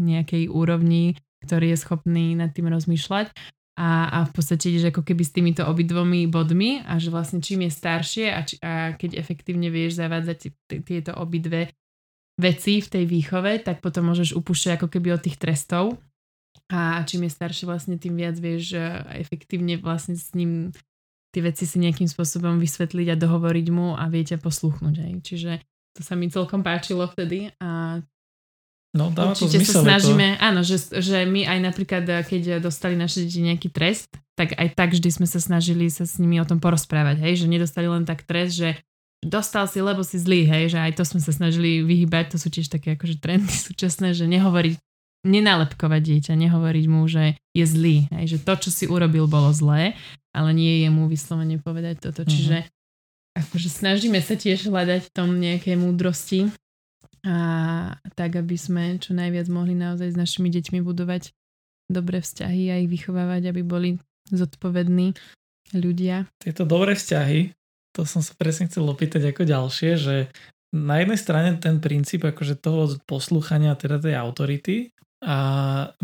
[0.00, 3.32] nejakej úrovni ktorý je schopný nad tým rozmýšľať
[3.80, 7.64] a, a v podstate ideš ako keby s týmito obidvomi bodmi a že vlastne čím
[7.64, 10.52] je staršie a, či, a keď efektívne vieš zavádzať
[10.84, 11.72] tieto obidve
[12.36, 15.96] veci v tej výchove, tak potom môžeš upúšťať ako keby od tých trestov
[16.68, 18.76] a čím je staršie vlastne tým viac vieš
[19.16, 20.76] efektívne vlastne s ním
[21.32, 25.12] tie veci si nejakým spôsobom vysvetliť a dohovoriť mu a viete posluchnúť aj.
[25.24, 25.52] Čiže
[25.94, 28.02] to sa mi celkom páčilo vtedy a
[28.90, 30.42] No, dáva Určite to zmysel, sa snažíme, to...
[30.42, 34.74] áno, že, že my aj napríklad, eh, keď dostali naše deti nejaký trest, tak aj
[34.74, 38.02] tak vždy sme sa snažili sa s nimi o tom porozprávať, hej, že nedostali len
[38.02, 38.82] tak trest, že
[39.22, 42.50] dostal si, lebo si zlý, hej, že aj to sme sa snažili vyhybať, to sú
[42.50, 44.74] tiež také akože trendy súčasné, že nehovoriť,
[45.22, 49.94] nenalepkovať dieťa, nehovoriť mu, že je zlý, hej, že to, čo si urobil, bolo zlé,
[50.34, 53.38] ale nie je mu vyslovene povedať toto, čiže mm-hmm.
[53.38, 56.50] akože snažíme sa tiež hľadať v tom nejakej múdrosti
[57.26, 61.32] a tak, aby sme čo najviac mohli naozaj s našimi deťmi budovať
[61.90, 63.90] dobré vzťahy a ich vychovávať, aby boli
[64.30, 65.12] zodpovední
[65.74, 66.30] ľudia.
[66.38, 67.52] Tieto dobré vzťahy,
[67.92, 70.16] to som sa presne chcel opýtať ako ďalšie, že
[70.70, 75.36] na jednej strane ten princíp akože toho poslúchania teda tej autority a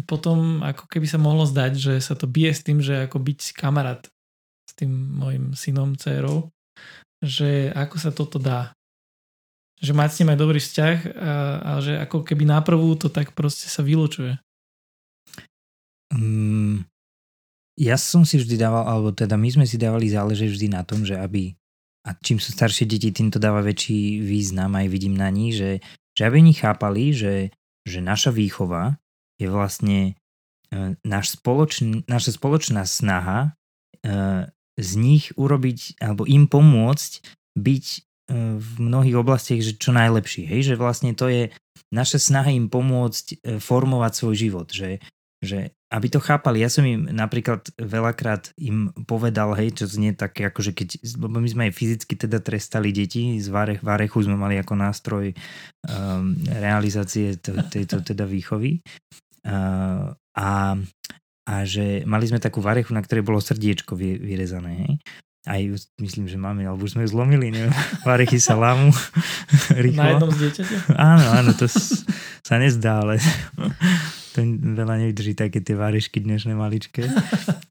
[0.04, 3.40] potom ako keby sa mohlo zdať, že sa to bije s tým, že ako byť
[3.54, 4.02] kamarát
[4.66, 6.50] s tým mojim synom, dcerou,
[7.22, 8.74] že ako sa toto dá
[9.76, 13.36] že mať s ním aj dobrý vzťah a, a že ako keby naprvú to tak
[13.36, 14.40] proste sa vylučuje.
[16.12, 16.86] Um,
[17.76, 21.04] ja som si vždy dával, alebo teda my sme si dávali záležať vždy na tom,
[21.04, 21.52] že aby,
[22.08, 25.84] a čím sú staršie deti, tým to dáva väčší význam, aj vidím na nich, že,
[26.16, 27.52] že aby oni chápali, že,
[27.84, 28.96] že naša výchova
[29.36, 30.16] je vlastne
[30.72, 33.52] e, náš spoločn, naša spoločná snaha
[34.00, 34.48] e,
[34.80, 37.12] z nich urobiť, alebo im pomôcť
[37.60, 37.84] byť
[38.34, 40.50] v mnohých oblastiach, že čo najlepší.
[40.50, 40.72] Hej?
[40.72, 41.54] Že vlastne to je
[41.94, 44.68] naša snaha im pomôcť e, formovať svoj život.
[44.70, 44.98] Že,
[45.38, 50.34] že aby to chápali, ja som im napríklad veľakrát im povedal, hej, čo znie tak,
[50.34, 54.58] akože keď, lebo my sme aj fyzicky teda trestali deti, z Varech, Varechu sme mali
[54.58, 55.30] ako nástroj
[55.86, 58.82] um, realizácie to, tejto teda výchovy.
[59.46, 60.74] Uh, a,
[61.46, 64.72] a že mali sme takú varechu, na ktorej bolo srdiečko vyrezané.
[64.82, 64.92] Hej?
[65.46, 67.70] Aj myslím, že máme, alebo už sme ju zlomili, neviem,
[68.02, 68.90] varechy salámu.
[69.86, 70.02] Rýchlo.
[70.02, 70.76] Na jednom z dieťaťa?
[70.98, 71.70] Áno, áno, to
[72.42, 73.22] sa nezdá, ale
[74.34, 74.42] to
[74.74, 77.06] veľa nevydrží také tie varešky dnešné maličké.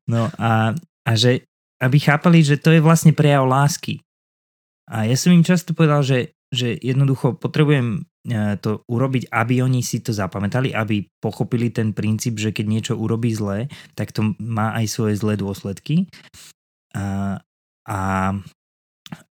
[0.07, 0.71] No a,
[1.03, 1.43] a že,
[1.84, 3.99] aby chápali, že to je vlastne prejav lásky.
[4.88, 9.82] A ja som im často povedal, že, že jednoducho potrebujem e, to urobiť, aby oni
[9.82, 13.67] si to zapamätali, aby pochopili ten princíp, že keď niečo urobí zle,
[13.97, 16.05] tak to má aj svoje zlé dôsledky.
[16.93, 17.38] A,
[17.86, 18.33] a,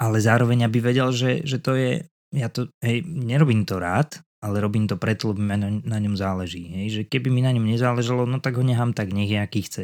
[0.02, 4.64] ale zároveň aby vedel, že, že to je, ja to, hej, nerobím to rád, ale
[4.64, 6.64] robím to preto, lebo na, na ňom záleží.
[6.72, 6.88] Hej.
[6.90, 9.84] Že keby mi na ňom nezáležalo, no tak ho nechám tak, nech je aký chce.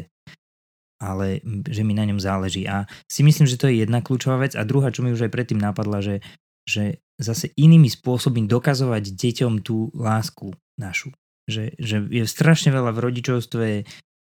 [0.96, 2.64] Ale že mi na ňom záleží.
[2.64, 4.56] A si myslím, že to je jedna kľúčová vec.
[4.56, 6.24] A druhá, čo mi už aj predtým napadla, že,
[6.64, 11.12] že zase inými spôsobmi dokazovať deťom tú lásku našu.
[11.52, 13.68] Že, že je strašne veľa v rodičovstve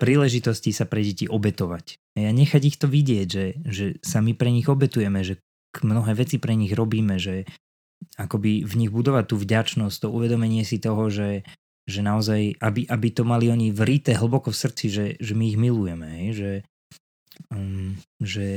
[0.01, 2.01] príležitosti sa pre deti obetovať.
[2.17, 5.37] A nechať ich to vidieť, že, že sa my pre nich obetujeme, že
[5.85, 7.45] mnohé veci pre nich robíme, že
[8.17, 11.45] akoby v nich budovať tú vďačnosť, to uvedomenie si toho, že,
[11.85, 15.57] že naozaj, aby, aby to mali oni vrité hlboko v srdci, že, že my ich
[15.61, 16.27] milujeme, hej?
[16.33, 16.51] že,
[17.53, 18.47] um, že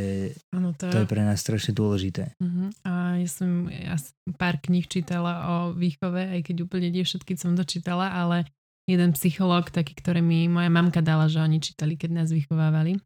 [0.50, 2.32] ano, to, to je pre nás strašne dôležité.
[2.40, 2.72] Uh-huh.
[2.88, 4.00] A ja som ja
[4.40, 8.48] pár kníh čítala o výchove, aj keď úplne nie všetky som dočítala, ale
[8.84, 13.00] jeden psychológ, taký, ktorý mi moja mamka dala, že oni čítali, keď nás vychovávali,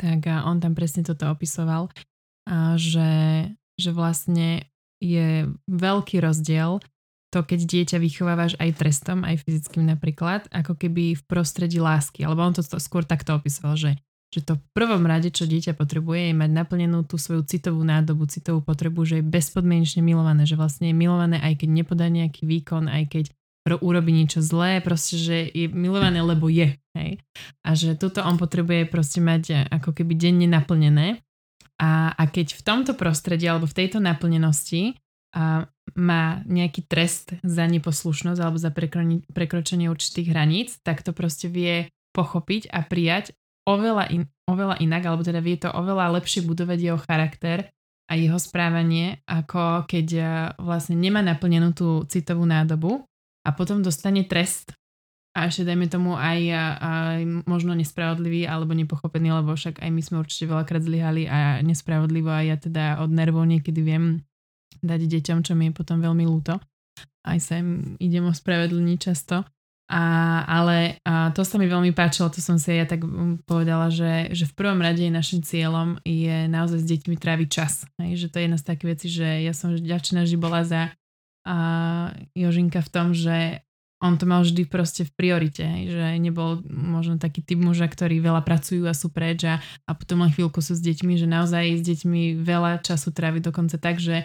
[0.00, 1.92] tak on tam presne toto opisoval,
[2.48, 3.44] a že,
[3.76, 4.64] že vlastne
[4.98, 6.80] je veľký rozdiel
[7.28, 12.24] to, keď dieťa vychovávaš aj trestom, aj fyzickým napríklad, ako keby v prostredí lásky.
[12.24, 14.00] Alebo on to, to skôr takto opisoval, že,
[14.32, 18.24] že to v prvom rade, čo dieťa potrebuje, je mať naplnenú tú svoju citovú nádobu,
[18.32, 22.88] citovú potrebu, že je bezpodmienečne milované, že vlastne je milované aj keď nepodá nejaký výkon,
[22.88, 23.24] aj keď
[23.76, 26.80] urobí niečo zlé, proste, že je milované, lebo je.
[26.96, 27.20] Hej?
[27.60, 31.20] A že toto on potrebuje proste mať e, ako keby denne naplnené.
[31.78, 34.98] A, a keď v tomto prostredí alebo v tejto naplnenosti
[35.36, 41.52] a má nejaký trest za neposlušnosť alebo za prekro- prekročenie určitých hraníc, tak to proste
[41.52, 43.36] vie pochopiť a prijať
[43.68, 47.68] oveľa, in, oveľa inak, alebo teda vie to oveľa lepšie budovať jeho charakter
[48.08, 50.22] a jeho správanie, ako keď e,
[50.64, 53.04] vlastne nemá naplnenú tú citovú nádobu
[53.48, 54.76] a potom dostane trest
[55.38, 56.40] a ešte dajme tomu aj,
[56.82, 62.26] aj možno nespravodlivý alebo nepochopený, lebo však aj my sme určite veľakrát zlyhali a nespravodlivo
[62.26, 64.26] a ja teda od nervov niekedy viem
[64.82, 66.58] dať deťom, čo mi je potom veľmi ľúto.
[67.22, 69.46] Aj sa im idem ospravedlniť často.
[69.88, 70.04] A,
[70.44, 74.28] ale a to sa mi veľmi páčilo, to som si ja tak mm, povedala, že,
[74.36, 77.88] že v prvom rade našim cieľom je naozaj s deťmi tráviť čas.
[77.96, 80.92] Hej, že to je jedna z takých vecí, že ja som ďačná, že bola za
[81.48, 81.56] a
[82.36, 83.64] Jožinka v tom, že
[83.98, 88.46] on to mal vždy proste v priorite, že nebol možno taký typ muža, ktorí veľa
[88.46, 91.82] pracujú a sú preč a, a potom len chvíľku sú s deťmi, že naozaj s
[91.82, 94.22] deťmi veľa času trávi dokonca tak, že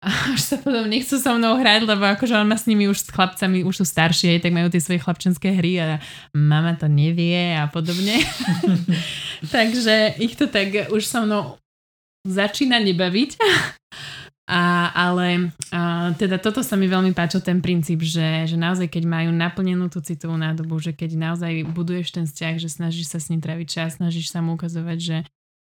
[0.32, 3.12] až sa potom nechcú so mnou hrať, lebo akože on má s nimi už s
[3.12, 6.00] chlapcami, už sú staršie, tak majú tie svoje chlapčenské hry a
[6.32, 8.24] mama to nevie a podobne.
[9.54, 11.60] Takže ich to tak už so mnou
[12.24, 13.36] začína nebaviť.
[14.50, 19.06] A, ale a, teda toto sa mi veľmi páčil ten princíp, že, že naozaj keď
[19.06, 23.30] majú naplnenú tú citovú nádobu, že keď naozaj buduješ ten vzťah, že snažíš sa s
[23.30, 25.16] ním tráviť čas, snažíš sa mu ukazovať, že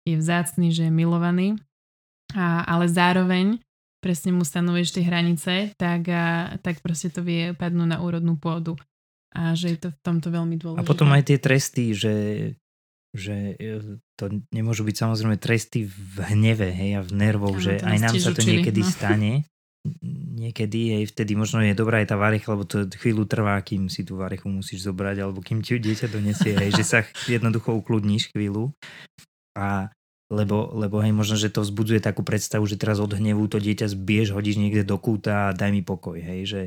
[0.09, 1.61] je vzácný, že je milovaný,
[2.33, 3.61] a, ale zároveň
[4.01, 8.73] presne mu stanovuješ tie hranice, tak, a, tak proste to vie padnúť na úrodnú pôdu.
[9.37, 10.81] A že je to v tomto veľmi dôležité.
[10.81, 12.15] A potom aj tie tresty, že,
[13.17, 17.99] že e, to nemôžu byť samozrejme tresty v hneve hej, a v nervoch, že aj
[17.99, 18.89] nám sa to učili, niekedy no.
[18.89, 19.33] stane.
[20.39, 24.05] Niekedy, aj vtedy možno je dobrá aj tá varecha, lebo to chvíľu trvá, kým si
[24.05, 26.99] tú varechu musíš zobrať, alebo kým ti dieťa donesie, hej, že sa
[27.35, 28.75] jednoducho ukludníš chvíľu.
[29.57, 29.89] A
[30.29, 33.89] lebo, lebo hej, možno, že to vzbudzuje takú predstavu, že teraz od hnevu to dieťa
[33.89, 36.63] zbiež, hodíš niekde do kúta a daj mi pokoj, hej, že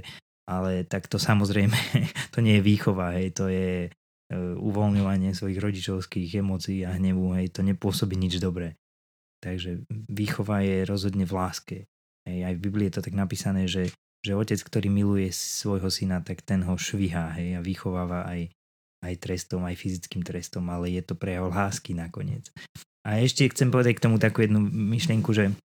[0.50, 1.78] ale tak to samozrejme,
[2.34, 3.94] to nie je výchova, hej, to je
[4.40, 8.80] uvoľňovanie svojich rodičovských emócií a hnevu, hej, to nepôsobí nič dobré.
[9.42, 11.78] Takže výchova je rozhodne v láske.
[12.24, 13.90] Hej, aj v Biblii je to tak napísané, že,
[14.22, 18.54] že otec, ktorý miluje svojho syna, tak ten ho švihá hej, a vychováva aj,
[19.02, 22.54] aj trestom, aj fyzickým trestom, ale je to prejav lásky nakoniec.
[23.02, 25.58] A ešte chcem povedať k tomu takú jednu myšlienku, že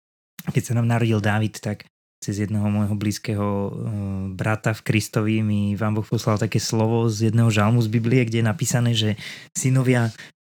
[0.44, 1.90] keď sa nám narodil Dávid, tak
[2.24, 3.70] cez jedného môjho blízkeho uh,
[4.32, 8.40] brata v Kristovi mi vám Boh poslal také slovo z jedného žalmu z Biblie, kde
[8.40, 9.20] je napísané, že
[9.52, 10.08] synovia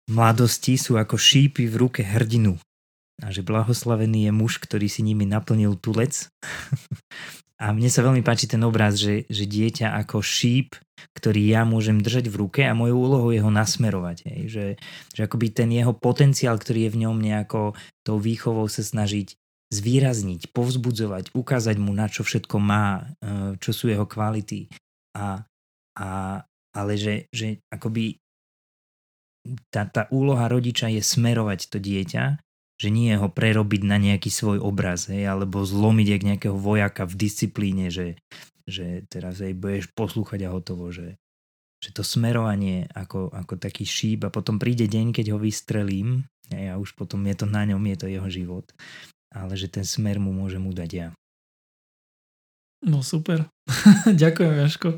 [0.08, 2.56] mladosti sú ako šípy v ruke hrdinu
[3.20, 6.32] a že blahoslavený je muž, ktorý si nimi naplnil tulec.
[7.64, 10.80] a mne sa veľmi páči ten obraz, že, že dieťa ako šíp
[11.14, 14.18] ktorý ja môžem držať v ruke a mojou úlohou je ho nasmerovať.
[14.30, 14.42] Hej.
[14.50, 14.66] Že,
[15.14, 19.38] že akoby ten jeho potenciál, ktorý je v ňom nejako tou výchovou sa snažiť
[19.68, 24.72] zvýrazniť, povzbudzovať, ukázať mu, na čo všetko má, e, čo sú jeho kvality.
[25.18, 25.44] A,
[26.00, 26.10] a,
[26.72, 28.22] ale že, že akoby
[29.72, 32.40] tá, tá úloha rodiča je smerovať to dieťa,
[32.78, 37.18] že nie ho prerobiť na nejaký svoj obraz, hej, alebo zlomiť jak nejakého vojaka v
[37.18, 38.22] disciplíne, že,
[38.70, 41.18] že teraz aj budeš poslúchať a hotovo, že,
[41.82, 46.78] že to smerovanie ako, ako taký šíp a potom príde deň, keď ho vystrelím a
[46.78, 48.70] už potom je to na ňom, je to jeho život,
[49.32, 51.08] ale že ten smer mu môžem udať ja.
[52.86, 53.50] No super.
[54.06, 54.90] Ďakujem, Jaško.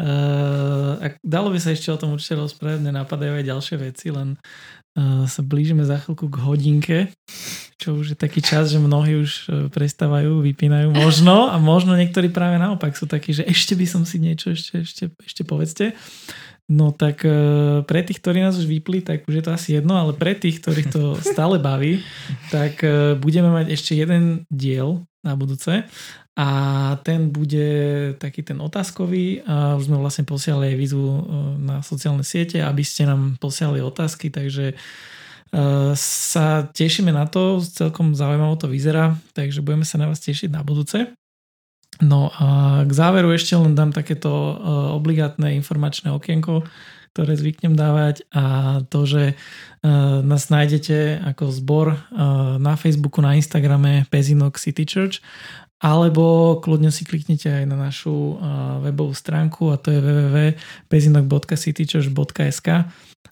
[0.00, 4.08] Uh, ak dalo by sa ešte o tom určite rozprávať, mne napadajú aj ďalšie veci,
[4.08, 4.40] len
[4.96, 6.98] uh, sa blížime za chvíľku k hodinke,
[7.76, 12.32] čo už je taký čas, že mnohí už uh, prestávajú, vypínajú možno a možno niektorí
[12.32, 15.92] práve naopak sú takí, že ešte by som si niečo, ešte, ešte, ešte povedzte.
[16.70, 19.98] No tak uh, pre tých, ktorí nás už vypli, tak už je to asi jedno,
[19.98, 21.98] ale pre tých, ktorých to stále baví,
[22.54, 25.84] tak uh, budeme mať ešte jeden diel na budúce
[26.40, 26.48] a
[27.04, 27.68] ten bude
[28.16, 31.22] taký ten otázkový a už sme vlastne posielali aj výzvu e,
[31.60, 34.74] na sociálne siete, aby ste nám posielali otázky, takže e,
[35.98, 40.64] sa tešíme na to, celkom zaujímavo to vyzerá, takže budeme sa na vás tešiť na
[40.64, 41.12] budúce.
[42.00, 44.54] No a k záveru ešte len dám takéto e,
[44.96, 46.64] obligátne informačné okienko,
[47.10, 48.44] ktoré zvyknem dávať a
[48.86, 49.34] to, že
[50.22, 51.98] nás nájdete ako zbor
[52.62, 55.18] na Facebooku, na Instagrame Pezinok City Church
[55.82, 58.36] alebo kľudne si kliknite aj na našu
[58.86, 62.68] webovú stránku a to je www.pezinok.citychurch.sk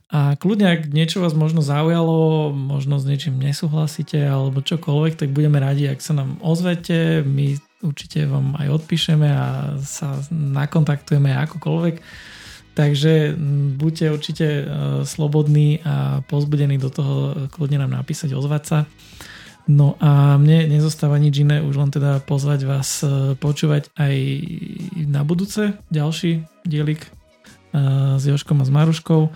[0.09, 5.61] a kľudne, ak niečo vás možno zaujalo, možno s niečím nesúhlasíte alebo čokoľvek, tak budeme
[5.61, 11.97] radi, ak sa nám ozvete, my určite vám aj odpíšeme a sa nakontaktujeme akokoľvek.
[12.79, 13.35] Takže
[13.75, 14.47] buďte určite
[15.03, 18.79] slobodní a pozbudení do toho kľudne nám napísať, ozvať sa.
[19.69, 24.17] No a mne nezostáva nič iné, už len teda pozvať vás e, počúvať aj
[25.05, 27.09] na budúce ďalší dielik e,
[28.17, 29.29] s Joškom a s Maruškou.
[29.29, 29.31] E,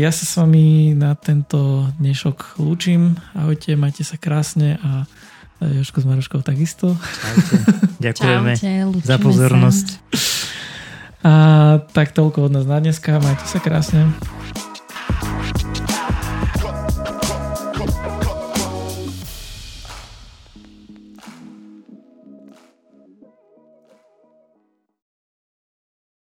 [0.00, 3.20] ja sa s vami na tento dnešok lúčim.
[3.36, 5.04] Ahojte, majte sa krásne a
[5.72, 6.96] Joško s Maruškou takisto.
[6.96, 7.56] Čaute.
[8.04, 9.86] Ďakujeme Čaute, za pozornosť.
[9.88, 9.98] Sa.
[11.24, 11.32] A
[11.96, 13.16] tak toľko od nás na dneska.
[13.16, 14.12] Majte sa krásne.